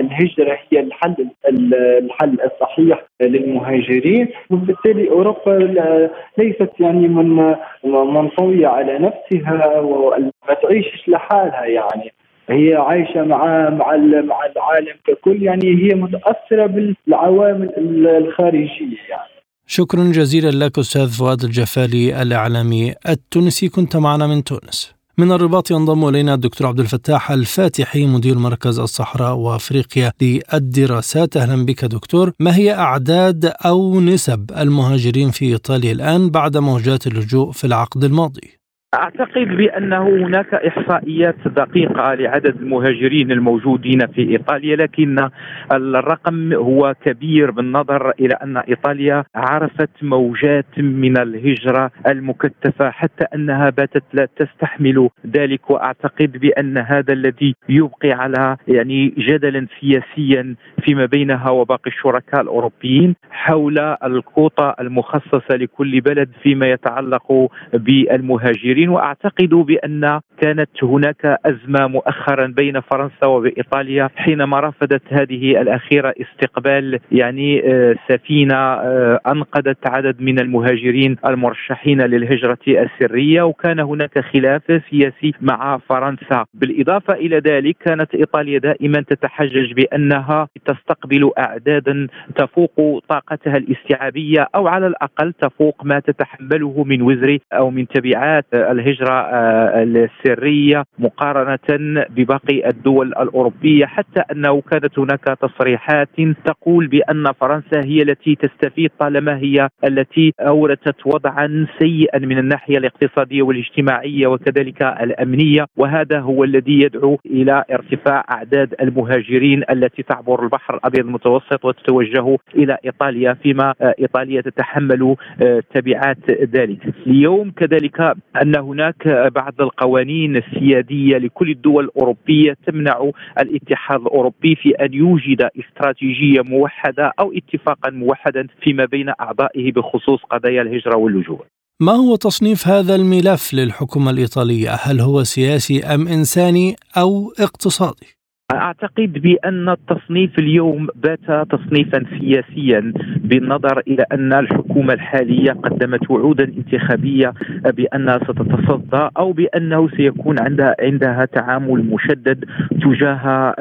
الهجرة 0.00 0.58
هي 0.70 0.80
الحل 0.80 1.28
الحل 1.48 2.38
الصحيح 2.44 3.04
للمهاجرين 3.22 4.28
وبالتالي 4.50 5.10
أوروبا 5.10 6.18
ليست 6.38 6.70
يعني 6.80 7.08
من 7.08 7.54
منطويه 7.84 8.66
على 8.66 8.98
نفسها 8.98 9.80
وما 9.80 10.54
تعيشش 10.62 11.08
لحالها 11.08 11.64
يعني. 11.64 12.12
هي 12.48 12.74
عايشة 12.74 13.22
مع 13.22 13.70
مع 13.70 13.96
مع 13.96 14.46
العالم 14.46 14.96
ككل 15.06 15.42
يعني 15.42 15.66
هي 15.66 15.94
متأثرة 15.94 16.66
بالعوامل 16.66 17.72
الخارجية 18.06 18.98
يعني. 19.08 19.33
شكرا 19.66 20.12
جزيلا 20.12 20.64
لك 20.64 20.78
أستاذ 20.78 21.08
فؤاد 21.08 21.44
الجفالي 21.44 22.22
الإعلامي 22.22 22.94
التونسي. 23.08 23.68
كنت 23.68 23.96
معنا 23.96 24.26
من 24.26 24.44
تونس. 24.44 24.90
من 25.18 25.32
الرباط 25.32 25.70
ينضم 25.70 26.08
إلينا 26.08 26.34
الدكتور 26.34 26.66
عبد 26.66 26.80
الفتاح 26.80 27.30
الفاتحي 27.30 28.06
مدير 28.06 28.38
مركز 28.38 28.78
الصحراء 28.78 29.34
وأفريقيا 29.34 30.12
للدراسات. 30.22 31.36
أهلا 31.36 31.64
بك 31.64 31.84
دكتور. 31.84 32.32
ما 32.40 32.56
هي 32.56 32.72
أعداد 32.74 33.44
أو 33.44 34.00
نسب 34.00 34.50
المهاجرين 34.56 35.30
في 35.30 35.44
إيطاليا 35.44 35.92
الآن 35.92 36.30
بعد 36.30 36.56
موجات 36.56 37.06
اللجوء 37.06 37.52
في 37.52 37.66
العقد 37.66 38.04
الماضي؟ 38.04 38.63
أعتقد 38.94 39.48
بأنه 39.48 40.08
هناك 40.08 40.54
إحصائيات 40.54 41.48
دقيقة 41.48 42.14
لعدد 42.14 42.56
المهاجرين 42.60 43.32
الموجودين 43.32 44.06
في 44.06 44.30
إيطاليا 44.30 44.76
لكن 44.76 45.28
الرقم 45.72 46.52
هو 46.52 46.94
كبير 47.04 47.50
بالنظر 47.50 48.10
إلى 48.10 48.34
أن 48.42 48.56
إيطاليا 48.56 49.24
عرفت 49.34 49.90
موجات 50.02 50.78
من 50.78 51.18
الهجرة 51.18 51.90
المكثفه 52.06 52.90
حتى 52.90 53.24
أنها 53.34 53.70
باتت 53.70 54.02
لا 54.12 54.28
تستحمل 54.36 55.08
ذلك. 55.26 55.70
وأعتقد 55.70 56.32
بأن 56.38 56.78
هذا 56.78 57.12
الذي 57.12 57.54
يبقي 57.68 58.12
على 58.12 58.56
يعني 58.68 59.14
جدلا 59.18 59.66
سياسيا 59.80 60.54
فيما 60.84 61.06
بينها 61.06 61.50
وباقي 61.50 61.90
الشركاء 61.90 62.40
الأوروبيين 62.40 63.14
حول 63.30 63.78
الكوطه 63.78 64.74
المخصصة 64.80 65.54
لكل 65.56 66.00
بلد 66.00 66.30
فيما 66.42 66.70
يتعلق 66.70 67.48
بالمهاجرين. 67.72 68.83
المسلمين 68.84 68.88
وأعتقد 68.88 69.48
بأن 69.48 70.20
كانت 70.40 70.84
هناك 70.84 71.38
أزمة 71.46 71.86
مؤخرا 71.86 72.46
بين 72.46 72.80
فرنسا 72.80 73.26
وبايطاليا 73.26 74.10
حينما 74.16 74.60
رفضت 74.60 75.02
هذه 75.08 75.60
الأخيرة 75.60 76.14
استقبال 76.20 76.98
يعني 77.12 77.62
آه، 77.64 77.94
سفينة 78.08 78.56
آه، 78.56 79.20
أنقذت 79.26 79.78
عدد 79.86 80.20
من 80.20 80.40
المهاجرين 80.40 81.16
المرشحين 81.26 82.00
للهجرة 82.02 82.58
السرية 82.68 83.42
وكان 83.42 83.80
هناك 83.80 84.18
خلاف 84.18 84.62
سياسي 84.90 85.32
مع 85.40 85.78
فرنسا. 85.78 86.44
بالإضافة 86.54 87.14
إلى 87.14 87.38
ذلك 87.38 87.76
كانت 87.86 88.14
إيطاليا 88.14 88.58
دائما 88.58 89.00
تتحجج 89.00 89.72
بأنها 89.72 90.48
تستقبل 90.66 91.30
اعدادا 91.38 92.06
تفوق 92.36 93.04
طاقتها 93.08 93.56
الاستيعابية 93.56 94.48
أو 94.54 94.68
على 94.68 94.86
الأقل 94.86 95.32
تفوق 95.32 95.84
ما 95.84 96.00
تتحمله 96.00 96.84
من 96.84 97.02
وزر 97.02 97.38
أو 97.52 97.70
من 97.70 97.88
تبعات 97.88 98.46
الهجرة 98.74 99.14
آه، 99.14 99.82
السرية 99.82 100.84
مقارنة 100.98 102.04
بباقي 102.10 102.68
الدول 102.68 103.06
الأوروبية 103.06 103.86
حتى 103.86 104.20
أنه 104.32 104.60
كانت 104.60 104.98
هناك 104.98 105.24
تصريحات 105.40 106.08
تقول 106.44 106.86
بأن 106.86 107.32
فرنسا 107.40 107.84
هي 107.84 108.02
التي 108.02 108.34
تستفيد 108.34 108.90
طالما 108.98 109.36
هي 109.36 109.68
التي 109.84 110.32
أورثت 110.40 111.06
وضعا 111.06 111.66
سيئا 111.78 112.18
من 112.18 112.38
الناحية 112.38 112.78
الاقتصادية 112.78 113.42
والاجتماعية 113.42 114.26
وكذلك 114.26 114.82
الأمنية 114.82 115.66
وهذا 115.76 116.20
هو 116.20 116.44
الذي 116.44 116.80
يدعو 116.84 117.18
إلى 117.26 117.64
ارتفاع 117.72 118.24
أعداد 118.30 118.74
المهاجرين 118.80 119.62
التي 119.70 120.02
تعبر 120.02 120.42
البحر 120.42 120.74
الأبيض 120.74 121.04
المتوسط 121.06 121.64
وتتوجه 121.64 122.38
إلى 122.54 122.78
إيطاليا 122.84 123.34
فيما 123.34 123.74
إيطاليا 123.80 124.40
تتحمل 124.40 125.16
آه، 125.42 125.62
تبعات 125.74 126.30
ذلك. 126.30 126.94
اليوم 127.06 127.50
كذلك 127.50 128.00
أن 128.42 128.56
هناك 128.64 129.08
بعض 129.34 129.60
القوانين 129.60 130.36
السيادية 130.36 131.18
لكل 131.18 131.50
الدول 131.50 131.84
الأوروبية 131.84 132.56
تمنع 132.66 133.10
الاتحاد 133.40 134.00
الأوروبي 134.00 134.54
في 134.54 134.70
أن 134.70 134.94
يوجد 134.94 135.48
استراتيجية 135.60 136.40
موحدة 136.40 137.12
أو 137.20 137.32
اتفاقا 137.32 137.90
موحدا 137.90 138.46
فيما 138.62 138.84
بين 138.84 139.08
أعضائه 139.20 139.72
بخصوص 139.72 140.20
قضايا 140.30 140.62
الهجرة 140.62 140.96
واللجوء. 140.96 141.44
ما 141.80 141.92
هو 141.92 142.16
تصنيف 142.16 142.68
هذا 142.68 142.94
الملف 142.94 143.54
للحكومة 143.54 144.10
الإيطالية؟ 144.10 144.70
هل 144.70 145.00
هو 145.00 145.22
سياسي 145.22 145.84
أم 145.84 146.08
إنساني 146.08 146.76
أو 146.96 147.32
اقتصادي؟ 147.40 148.23
أعتقد 148.54 149.12
بأن 149.12 149.68
التصنيف 149.68 150.38
اليوم 150.38 150.86
بات 150.94 151.48
تصنيفا 151.50 152.04
سياسيا 152.18 152.92
بالنظر 153.16 153.82
إلى 153.88 154.04
أن 154.12 154.32
الحكومة 154.32 154.92
الحالية 154.94 155.52
قدمت 155.52 156.10
وعودا 156.10 156.44
انتخابية 156.44 157.32
بأنها 157.64 158.18
ستتصدى 158.18 159.08
أو 159.18 159.32
بأنه 159.32 159.88
سيكون 159.96 160.36
عندها 160.40 160.74
عندها 160.80 161.24
تعامل 161.24 161.84
مشدد 161.84 162.44
تجاه 162.82 163.54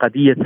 قضيه 0.00 0.36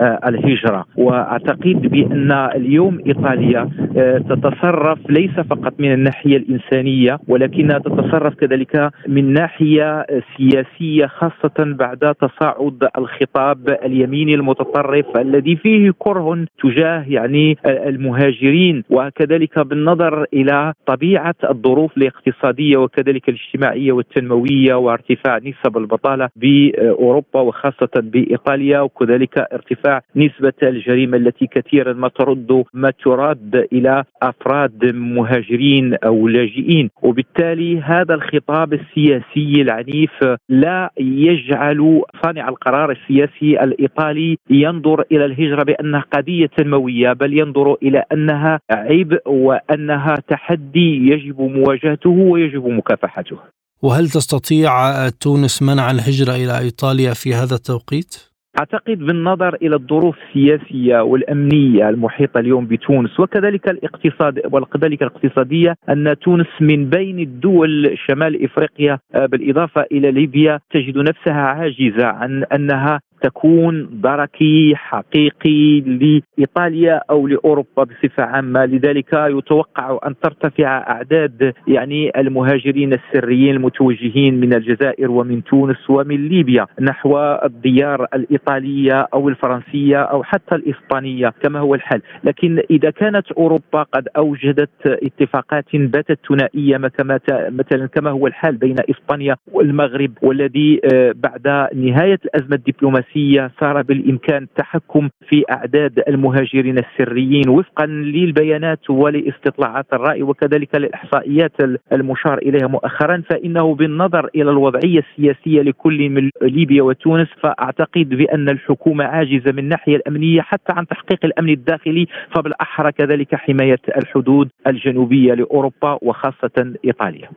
آه، 0.00 0.20
الهجرة. 0.26 0.84
وأعتقد 0.96 1.80
بأن 1.90 2.32
اليوم 2.32 2.98
إيطاليا 3.06 3.70
آه، 3.96 4.18
تتصرف 4.18 4.98
ليس 5.10 5.30
فقط 5.30 5.74
من 5.78 5.92
الناحية 5.92 6.36
الإنسانية 6.36 7.18
ولكنها 7.28 7.78
تتصرف 7.78 8.34
كذلك 8.34 8.90
من 9.08 9.32
ناحية 9.32 10.06
سياسية 10.36 11.06
خاصة 11.06 11.54
بعد 11.58 12.14
تصاعد 12.14 12.88
الخطاب 12.98 13.29
الخطاب 13.36 13.68
اليميني 13.84 14.34
المتطرف 14.34 15.06
الذي 15.16 15.56
فيه 15.56 15.92
كره 15.98 16.46
تجاه 16.62 17.04
يعني 17.08 17.56
المهاجرين 17.66 18.84
وكذلك 18.90 19.58
بالنظر 19.58 20.26
إلى 20.34 20.72
طبيعة 20.86 21.34
الظروف 21.50 21.96
الاقتصادية 21.96 22.76
وكذلك 22.76 23.28
الاجتماعية 23.28 23.92
والتنموية 23.92 24.74
وارتفاع 24.74 25.38
نسب 25.38 25.78
البطالة 25.78 26.28
بأوروبا 26.36 27.40
وخاصة 27.40 27.90
بإيطاليا 27.96 28.80
وكذلك 28.80 29.38
ارتفاع 29.38 30.02
نسبة 30.16 30.52
الجريمة 30.62 31.16
التي 31.16 31.46
كثيرا 31.46 31.92
ما 31.92 32.08
ترد 32.08 32.64
ما 32.74 32.90
تراد 33.04 33.66
إلى 33.72 34.04
أفراد 34.22 34.94
مهاجرين 34.94 35.94
أو 35.94 36.28
لاجئين. 36.28 36.90
وبالتالي 37.02 37.80
هذا 37.80 38.14
الخطاب 38.14 38.72
السياسي 38.72 39.62
العنيف 39.62 40.24
لا 40.48 40.90
يجعل 40.98 42.02
صانع 42.24 42.48
القرار 42.48 42.90
السياسي 42.90 43.09
السياسي 43.10 43.64
الإيطالي 43.64 44.38
ينظر 44.50 45.04
إلى 45.12 45.24
الهجرة 45.24 45.62
بأنها 45.62 46.04
قضية 46.12 46.46
تنمويه 46.46 47.12
بل 47.12 47.38
ينظر 47.38 47.74
إلى 47.82 48.04
أنها 48.12 48.60
عيب 48.70 49.18
وأنها 49.26 50.14
تحدي 50.28 51.10
يجب 51.10 51.40
مواجهته 51.40 52.10
ويجب 52.10 52.66
مكافحته. 52.66 53.38
وهل 53.82 54.08
تستطيع 54.08 55.08
تونس 55.08 55.62
منع 55.62 55.90
الهجرة 55.90 56.34
إلى 56.34 56.58
إيطاليا 56.58 57.12
في 57.12 57.34
هذا 57.34 57.54
التوقيت؟ 57.54 58.29
أعتقد 58.58 58.98
بالنظر 58.98 59.54
إلى 59.54 59.76
الظروف 59.76 60.16
السياسية 60.28 61.00
والأمنية 61.00 61.88
المحيطة 61.88 62.40
اليوم 62.40 62.66
بتونس 62.66 63.20
وكذلك 63.20 63.70
الاقتصاد 63.70 64.40
وكذلك 64.52 65.02
الاقتصادية 65.02 65.76
أن 65.88 66.14
تونس 66.20 66.46
من 66.60 66.90
بين 66.90 67.18
الدول 67.18 67.98
شمال 68.06 68.44
إفريقيا 68.44 68.98
آه، 69.14 69.26
بالإضافة 69.26 69.84
إلى 69.92 70.10
ليبيا 70.10 70.60
تجد 70.70 70.98
نفسها 70.98 71.42
عاجزة 71.42 72.06
عن 72.06 72.44
أنها 72.44 73.00
تكون 73.22 74.00
دركي 74.02 74.72
حقيقي 74.76 75.80
لإيطاليا 75.80 77.00
أو 77.10 77.26
لأوروبا 77.26 77.84
بصفة 77.84 78.22
عامة. 78.22 78.64
لذلك 78.64 79.12
يتوقع 79.12 79.98
أن 80.06 80.14
ترتفع 80.22 80.78
أعداد 80.90 81.52
يعني 81.68 82.20
المهاجرين 82.20 82.92
السريين 82.92 83.56
المتوجهين 83.56 84.40
من 84.40 84.54
الجزائر 84.54 85.10
ومن 85.10 85.44
تونس 85.44 85.90
ومن 85.90 86.28
ليبيا 86.28 86.66
نحو 86.80 87.18
الديار 87.44 88.06
الإيطالية 88.14 89.08
أو 89.14 89.28
الفرنسية 89.28 89.96
أو 90.02 90.22
حتى 90.22 90.54
الإسبانية 90.54 91.32
كما 91.42 91.58
هو 91.58 91.74
الحال. 91.74 92.02
لكن 92.24 92.62
إذا 92.70 92.90
كانت 92.90 93.32
أوروبا 93.32 93.82
قد 93.82 94.08
أوجدت 94.16 94.86
اتفاقات 94.86 95.64
باتت 95.76 96.18
ثنائية 96.28 96.76
مثلا 96.78 97.86
كما 97.86 98.10
هو 98.10 98.26
الحال 98.26 98.56
بين 98.56 98.76
إسبانيا 98.90 99.36
والمغرب 99.52 100.12
والذي 100.22 100.80
آه، 100.94 101.12
بعد 101.16 101.68
نهاية 101.74 102.18
الأزمة 102.24 102.56
الدبلوماسية 102.56 103.09
السياسية 103.10 103.50
صار 103.60 103.82
بالإمكان 103.82 104.42
التحكم 104.42 105.08
في 105.28 105.44
أعداد 105.50 106.02
المهاجرين 106.08 106.78
السريين 106.78 107.48
وفقا 107.48 107.86
للبيانات 107.86 108.90
ولاستطلاعات 108.90 109.86
الرأي 109.92 110.22
وكذلك 110.22 110.76
الاحصائيات 110.76 111.52
المشار 111.92 112.38
إليها 112.38 112.66
مؤخرا 112.66 113.22
فإنه 113.30 113.74
بالنظر 113.74 114.30
إلى 114.34 114.50
الوضعية 114.50 115.04
السياسية 115.10 115.62
لكل 115.62 116.08
من 116.08 116.30
ليبيا 116.42 116.82
وتونس 116.82 117.28
فأعتقد 117.42 118.08
بأن 118.08 118.48
الحكومة 118.48 119.04
عاجزة 119.04 119.52
من 119.52 119.58
الناحية 119.58 119.96
الأمنية 119.96 120.40
حتى 120.40 120.72
عن 120.72 120.86
تحقيق 120.86 121.24
الأمن 121.24 121.48
الداخلي 121.48 122.06
فبالاحرى 122.34 122.92
كذلك 122.92 123.34
حماية 123.34 123.80
الحدود 123.96 124.48
الجنوبية 124.66 125.34
لأوروبا 125.34 125.98
وخاصة 126.02 126.74
إيطاليا. 126.84 127.30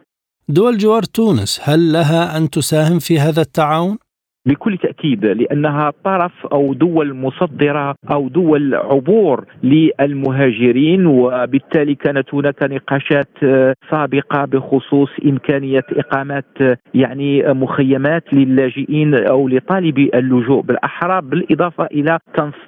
دول 0.49 0.77
جوار 0.77 1.03
تونس 1.03 1.61
هل 1.63 1.93
لها 1.93 2.37
أن 2.37 2.49
تساهم 2.49 2.99
في 2.99 3.19
هذا 3.19 3.41
التعاون؟ 3.41 3.97
بكل 4.45 4.77
تأكيد 4.77 5.25
لأنها 5.25 5.93
طرف 6.03 6.45
أو 6.51 6.73
دول 6.73 7.13
مصدرة 7.13 7.95
أو 8.11 8.27
دول 8.27 8.75
عبور 8.75 9.45
للمهاجرين 9.63 11.05
وبالتالي 11.05 11.95
كانت 11.95 12.33
هناك 12.33 12.63
نقاشات 12.63 13.29
سابقة 13.91 14.45
بخصوص 14.45 15.09
إمكانية 15.25 15.83
اقامه 15.91 16.43
يعني 16.93 17.53
مخيمات 17.53 18.33
للاجئين 18.33 19.15
أو 19.15 19.47
لطالبي 19.47 20.11
اللجوء 20.15 20.61
بالأحرى 20.61 21.21
بالإضافة 21.21 21.85
إلى 21.85 22.19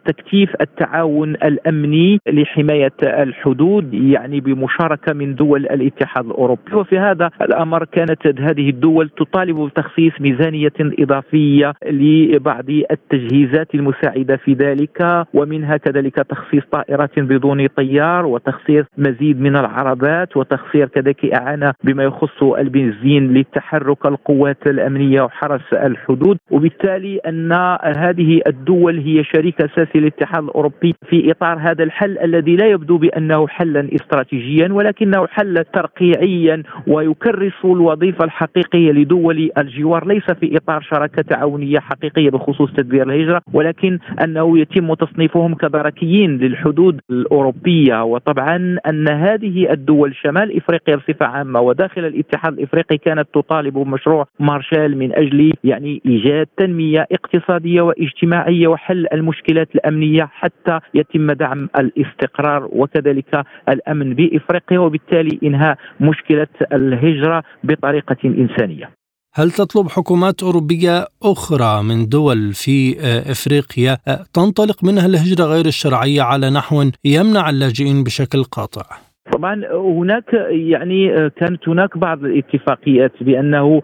تكثيف 0.05 0.49
التعاون 0.61 1.29
الأمني 1.29 2.19
لحماية 2.27 2.93
الحدود 3.03 3.93
يعني 3.93 4.39
بمشاركة 4.39 5.13
من 5.13 5.35
دول 5.35 5.65
الاتحاد 5.65 6.25
الأوروبي. 6.25 6.75
وفي 6.75 6.99
هذا 6.99 7.29
الأمر 7.41 7.85
كانت 7.85 8.41
هذه 8.41 8.69
الدول 8.69 9.09
تطالب 9.09 9.59
بتخصيص 9.59 10.13
ميزانية 10.19 10.73
إضافية 10.79 11.64
لبعض 11.85 12.69
التجهيزات 12.69 13.75
المساعدة 13.75 14.35
في 14.37 14.53
ذلك 14.53 15.25
ومنها 15.33 15.77
كذلك 15.77 16.15
تخصيص 16.15 16.63
طائرات 16.71 17.19
بدون 17.19 17.67
طيار 17.67 18.25
وتخصيص 18.25 18.85
مزيد 18.97 19.41
من 19.41 19.57
العربات 19.57 20.37
وتخصيص 20.37 20.85
كذلك 20.85 21.33
إعانة 21.33 21.73
بما 21.83 22.03
يخص 22.03 22.43
البنزين 22.43 23.33
لتحرك 23.33 24.05
القوات 24.05 24.67
الأمنية 24.67 25.21
وحرس 25.21 25.73
الحدود. 25.73 26.37
وبالتالي 26.51 27.17
أن 27.17 27.53
هذه 27.97 28.41
الدول 28.47 28.99
هي 28.99 29.23
شريك 29.23 29.61
أساسي 29.61 29.99
للاتحاد 29.99 30.43
الأوروبي 30.43 30.95
في 31.09 31.31
إطار 31.31 31.59
هذا 31.59 31.83
الحل 31.83 32.17
الذي 32.17 32.55
لا 32.55 32.67
يبدو 32.67 32.97
بأنه 32.97 33.47
حلا 33.47 33.89
استراتيجيا 33.95 34.67
ولكنه 34.71 35.27
حل 35.27 35.63
ترقيعيا 35.73 36.63
ويكرس 36.87 37.65
الوظيفة 37.65 38.25
الحقيقية 38.25 38.91
لدول 38.91 39.49
الجوار 39.57 40.07
ليس 40.07 40.31
في 40.31 40.57
إطار 40.57 40.81
شراكة 40.81 41.35
تعاونيه 41.55 41.79
حقيقية 41.79 42.29
بخصوص 42.29 42.71
تدبير 42.73 43.03
الهجرة 43.03 43.41
ولكن 43.53 43.99
أنه 44.23 44.59
يتم 44.59 44.93
تصنيفهم 44.93 45.55
كدركيين 45.55 46.37
للحدود 46.37 46.99
الأوروبية 47.09 48.03
وطبعا 48.03 48.77
أن 48.87 49.09
هذه 49.09 49.71
الدول 49.71 50.15
شمال 50.15 50.57
إفريقيا 50.57 50.95
بصفة 50.95 51.25
عامة 51.25 51.59
وداخل 51.59 52.05
الاتحاد 52.05 52.53
الإفريقي 52.53 52.97
كانت 52.97 53.27
تطالب 53.33 53.73
بمشروع 53.73 54.27
مارشال 54.39 54.97
من 54.97 55.15
أجل 55.15 55.53
يعني 55.63 56.01
إيجاد 56.05 56.47
تنمية 56.57 57.07
اقتصادية 57.11 57.81
واجتماعية 57.81 58.67
وحل 58.67 59.07
المشكلات 59.13 59.75
الأمنية 59.75 60.29
حتى 60.31 60.79
يتم 60.93 61.31
دعم 61.31 61.69
الاستقرار 61.79 62.69
وكذلك 62.71 63.45
الأمن 63.69 64.13
بإفريقيا 64.13 64.79
وبالتالي 64.79 65.39
إنهاء 65.43 65.77
مشكلة 65.99 66.47
الهجرة 66.73 67.43
بطريقة 67.63 68.17
إنسانية. 68.25 69.04
هل 69.37 69.51
تطلب 69.51 69.89
حكومات 69.89 70.43
أوروبية 70.43 71.07
أخرى 71.23 71.83
من 71.83 72.09
دول 72.09 72.53
في 72.53 72.99
آه، 72.99 73.31
إفريقيا 73.31 73.97
آه، 74.07 74.25
تنطلق 74.33 74.83
منها 74.83 75.05
الهجرة 75.05 75.45
غير 75.45 75.65
الشرعية 75.65 76.21
على 76.21 76.49
نحو 76.49 76.89
يمنع 77.05 77.49
اللاجئين 77.49 78.03
بشكل 78.03 78.43
قاطع؟ 78.43 79.04
طبعا 79.31 79.61
هناك 79.73 80.33
يعني 80.49 81.29
كانت 81.29 81.69
هناك 81.69 81.97
بعض 81.97 82.25
الاتفاقيات 82.25 83.11
بأنه 83.21 83.81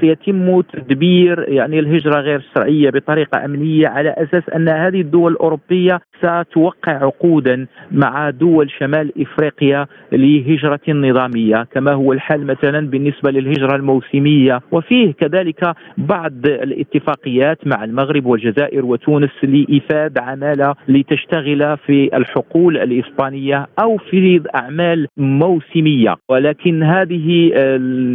سيتم 0.00 0.60
تدبير 0.60 1.44
يعني 1.48 1.78
الهجرة 1.78 2.20
غير 2.20 2.36
الشرعيه 2.36 2.90
بطريقة 2.90 3.44
أمنية 3.44 3.88
على 3.88 4.10
أساس 4.10 4.42
أن 4.56 4.68
هذه 4.68 5.00
الدول 5.00 5.32
الأوروبية 5.32 6.00
ستوقع 6.18 6.92
عقودا 6.92 7.66
مع 7.92 8.30
دول 8.30 8.70
شمال 8.70 9.12
إفريقيا 9.22 9.86
لهجرة 10.12 10.80
نظامية 10.88 11.66
كما 11.72 11.92
هو 11.92 12.12
الحال 12.12 12.46
مثلا 12.46 12.88
بالنسبة 12.90 13.30
للهجرة 13.30 13.76
الموسمية. 13.76 14.60
وفيه 14.72 15.12
كذلك 15.12 15.74
بعض 15.98 16.46
الاتفاقيات 16.46 17.66
مع 17.66 17.84
المغرب 17.84 18.26
والجزائر 18.26 18.84
وتونس 18.84 19.30
لإيفاد 19.42 20.18
عمالة 20.18 20.74
لتشتغل 20.88 21.76
في 21.76 22.16
الحقول 22.16 22.76
الإسبانية 22.78 23.66
أو 23.82 23.96
في 23.96 24.35
أعمال 24.54 25.06
موسمية. 25.16 26.16
ولكن 26.30 26.82
هذه 26.82 27.50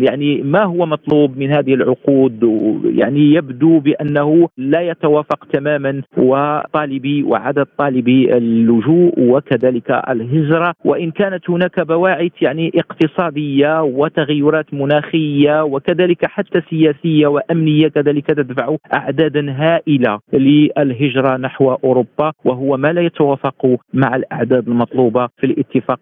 يعني 0.02 0.42
ما 0.42 0.64
هو 0.64 0.86
مطلوب 0.86 1.38
من 1.38 1.52
هذه 1.52 1.74
العقود؟ 1.74 2.44
يعني 2.96 3.34
يبدو 3.34 3.80
بأنه 3.80 4.50
لا 4.58 4.82
يتوافق 4.82 5.46
تماما 5.54 6.02
وطالبي 6.18 7.24
وعدد 7.24 7.68
طالبي 7.78 8.38
اللجوء 8.38 9.14
وكذلك 9.18 10.02
الهجرة. 10.10 10.74
وإن 10.86 11.12
كانت 11.12 11.50
هناك 11.50 11.80
بواعث 11.82 12.32
يعني 12.42 12.72
اقتصادية 12.76 13.84
وتغيرات 13.84 14.74
مناخية 14.74 15.64
وكذلك 15.64 16.26
حتى 16.26 16.62
سياسية 16.70 17.28
وأمنية 17.28 17.88
كذلك 17.88 18.28
تدفع 18.28 18.76
أعدادا 18.94 19.52
هائلة 19.52 20.20
للهجرة 20.34 21.38
نحو 21.38 21.74
أوروبا. 21.74 22.32
وهو 22.46 22.78
ما 22.78 22.88
لا 22.88 23.02
يتوافق 23.02 23.68
مع 23.94 24.16
الأعداد 24.16 24.68
المطلوبة 24.68 25.28
في 25.38 25.46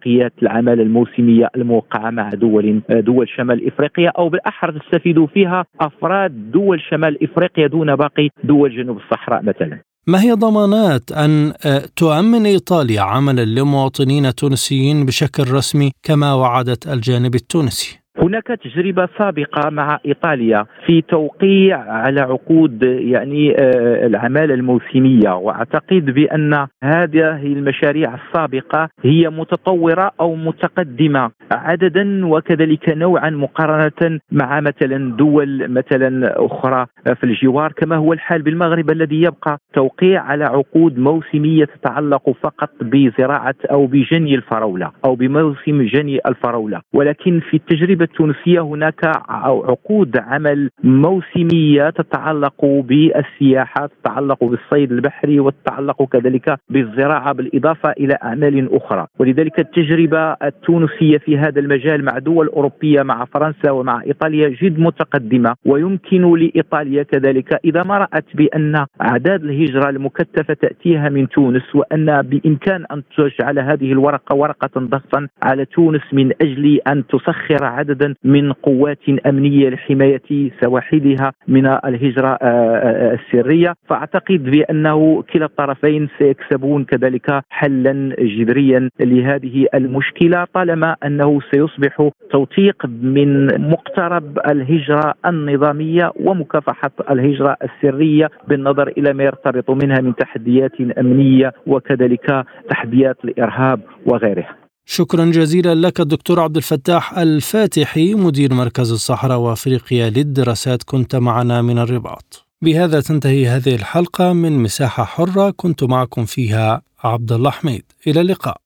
الاتفاقيات 0.09 0.33
العماله 0.41 0.83
الموسمية 0.83 1.49
الموقعة 1.55 2.09
مع 2.09 2.29
دول 2.29 2.81
دول 2.89 3.29
شمال 3.37 3.67
إفريقيا 3.67 4.09
أو 4.17 4.29
بالاحرى 4.29 4.79
تستفيد 4.79 5.25
فيها 5.25 5.65
أفراد 5.81 6.51
دول 6.51 6.81
شمال 6.89 7.23
إفريقيا 7.23 7.67
دون 7.67 7.95
باقي 7.95 8.29
دول 8.43 8.75
جنوب 8.75 8.97
الصحراء 8.97 9.41
مثلا 9.43 9.79
ما 10.07 10.21
هي 10.21 10.31
ضمانات 10.31 11.11
أن 11.11 11.53
تؤمن 11.95 12.45
إيطاليا 12.45 13.01
عملا 13.01 13.45
لمواطنين 13.45 14.35
تونسيين 14.35 15.05
بشكل 15.05 15.43
رسمي 15.51 15.91
كما 16.03 16.33
وعدت 16.33 16.87
الجانب 16.87 17.35
التونسي؟ 17.35 17.99
هناك 18.21 18.47
تجربة 18.47 19.09
سابقة 19.17 19.69
مع 19.69 19.99
إيطاليا 20.05 20.65
في 20.85 21.01
توقيع 21.01 21.77
على 21.79 22.21
عقود 22.21 22.83
يعني 22.83 23.51
آه، 23.59 24.07
العمالة 24.07 24.53
الموسمية. 24.53 25.35
وأعتقد 25.35 26.05
بأن 26.05 26.67
هذه 26.83 27.35
المشاريع 27.45 28.15
السابقة 28.15 28.89
هي 29.03 29.29
متطورة 29.29 30.11
أو 30.19 30.35
متقدمة 30.35 31.31
عددا 31.51 32.25
وكذلك 32.25 32.89
نوعا 32.89 33.29
مقارنة 33.29 34.19
مع 34.31 34.59
مثلا 34.59 35.15
دول 35.17 35.71
مثلا 35.71 36.33
أخرى 36.45 36.85
في 37.15 37.23
الجوار. 37.23 37.71
كما 37.71 37.95
هو 37.95 38.13
الحال 38.13 38.41
بالمغرب 38.41 38.91
الذي 38.91 39.21
يبقى 39.21 39.57
توقيع 39.73 40.21
على 40.21 40.43
عقود 40.45 40.99
موسمية 40.99 41.65
تتعلق 41.65 42.29
فقط 42.43 42.69
بزراعة 42.81 43.55
أو 43.71 43.85
بجني 43.85 44.35
الفراولة 44.35 44.91
أو 45.05 45.15
بموسم 45.15 45.81
جني 45.81 46.19
الفراولة. 46.27 46.81
ولكن 46.93 47.39
في 47.49 47.57
التجربة 47.57 48.08
التونسية 48.09 48.59
هناك 48.61 49.05
عقود 49.29 50.17
عمل 50.17 50.69
موسمية 50.83 51.89
تتعلق 51.89 52.65
بالسياحة 52.65 53.89
تتعلق 54.01 54.43
بالصيد 54.43 54.91
البحري 54.91 55.39
وتتعلق 55.39 56.03
كذلك 56.03 56.55
بالزراعة 56.69 57.33
بالإضافة 57.33 57.91
إلى 57.91 58.17
أعمال 58.23 58.75
أخرى. 58.75 59.07
ولذلك 59.19 59.59
التجربة 59.59 60.31
التونسية 60.31 61.17
في 61.17 61.37
هذا 61.37 61.59
المجال 61.59 62.05
مع 62.05 62.17
دول 62.17 62.47
أوروبية 62.47 63.01
مع 63.01 63.25
فرنسا 63.25 63.71
ومع 63.71 64.01
إيطاليا 64.07 64.49
جد 64.49 64.79
متقدمة 64.79 65.55
ويمكن 65.65 66.35
لإيطاليا 66.35 67.03
كذلك 67.03 67.59
إذا 67.65 67.83
ما 67.83 67.97
رأت 67.97 68.25
بأن 68.35 68.85
أعداد 69.01 69.43
الهجرة 69.43 69.89
المكثفة 69.89 70.53
تأتيها 70.53 71.09
من 71.09 71.29
تونس 71.29 71.75
وأن 71.75 72.21
بإمكان 72.21 72.85
أن 72.91 73.03
تجعل 73.17 73.59
هذه 73.59 73.91
الورقة 73.91 74.35
ورقة 74.35 74.69
ضغطا 74.77 75.27
على 75.43 75.65
تونس 75.65 76.01
من 76.13 76.31
أجل 76.41 76.79
أن 76.87 77.07
تسخر 77.07 77.63
عددا 77.99 78.15
من 78.23 78.53
قوات 78.53 79.09
أمنية 79.27 79.69
لحماية 79.69 80.51
سواحلها 80.63 81.33
من 81.47 81.65
الهجرة 81.65 82.27
آه، 82.27 82.45
آه، 82.45 83.13
السرية. 83.13 83.73
فأعتقد 83.89 84.43
بأنه 84.43 85.21
كلا 85.33 85.45
الطرفين 85.45 86.09
سيكسبون 86.19 86.83
كذلك 86.85 87.41
حلا 87.49 88.15
جذريا 88.19 88.89
لهذه 88.99 89.67
المشكلة 89.73 90.45
طالما 90.53 90.95
أنه 91.05 91.39
سيصبح 91.51 92.09
توثيق 92.31 92.85
من 92.85 93.45
مقترب 93.69 94.39
الهجرة 94.51 95.13
النظامية 95.25 96.11
ومكافحة 96.25 96.91
الهجرة 97.11 97.57
السرية 97.63 98.29
بالنظر 98.47 98.87
إلى 98.87 99.13
ما 99.13 99.23
يرتبط 99.23 99.69
منها 99.83 100.01
من 100.01 100.15
تحديات 100.15 100.81
أمنية 100.99 101.53
وكذلك 101.67 102.45
تحديات 102.69 103.17
الإرهاب 103.25 103.79
وغيرها. 104.05 104.68
شكرا 104.91 105.25
جزيلا 105.25 105.75
لك 105.75 105.99
الدكتور 105.99 106.39
عبد 106.39 106.57
الفتاح 106.57 107.17
الفاتحي 107.17 108.13
مدير 108.13 108.53
مركز 108.53 108.91
الصحراء 108.91 109.37
وأفريقيا 109.37 110.09
للدراسات 110.09 110.83
كنت 110.83 111.15
معنا 111.15 111.61
من 111.61 111.79
الرباط. 111.79 112.45
بهذا 112.61 113.01
تنتهي 113.01 113.47
هذه 113.47 113.75
الحلقة 113.75 114.33
من 114.33 114.51
مساحة 114.51 115.03
حرة 115.03 115.49
كنت 115.49 115.83
معكم 115.83 116.25
فيها 116.25 116.81
عبد 117.03 117.31
الله 117.31 117.51
حميد 117.51 117.83
إلى 118.07 118.21
اللقاء. 118.21 118.57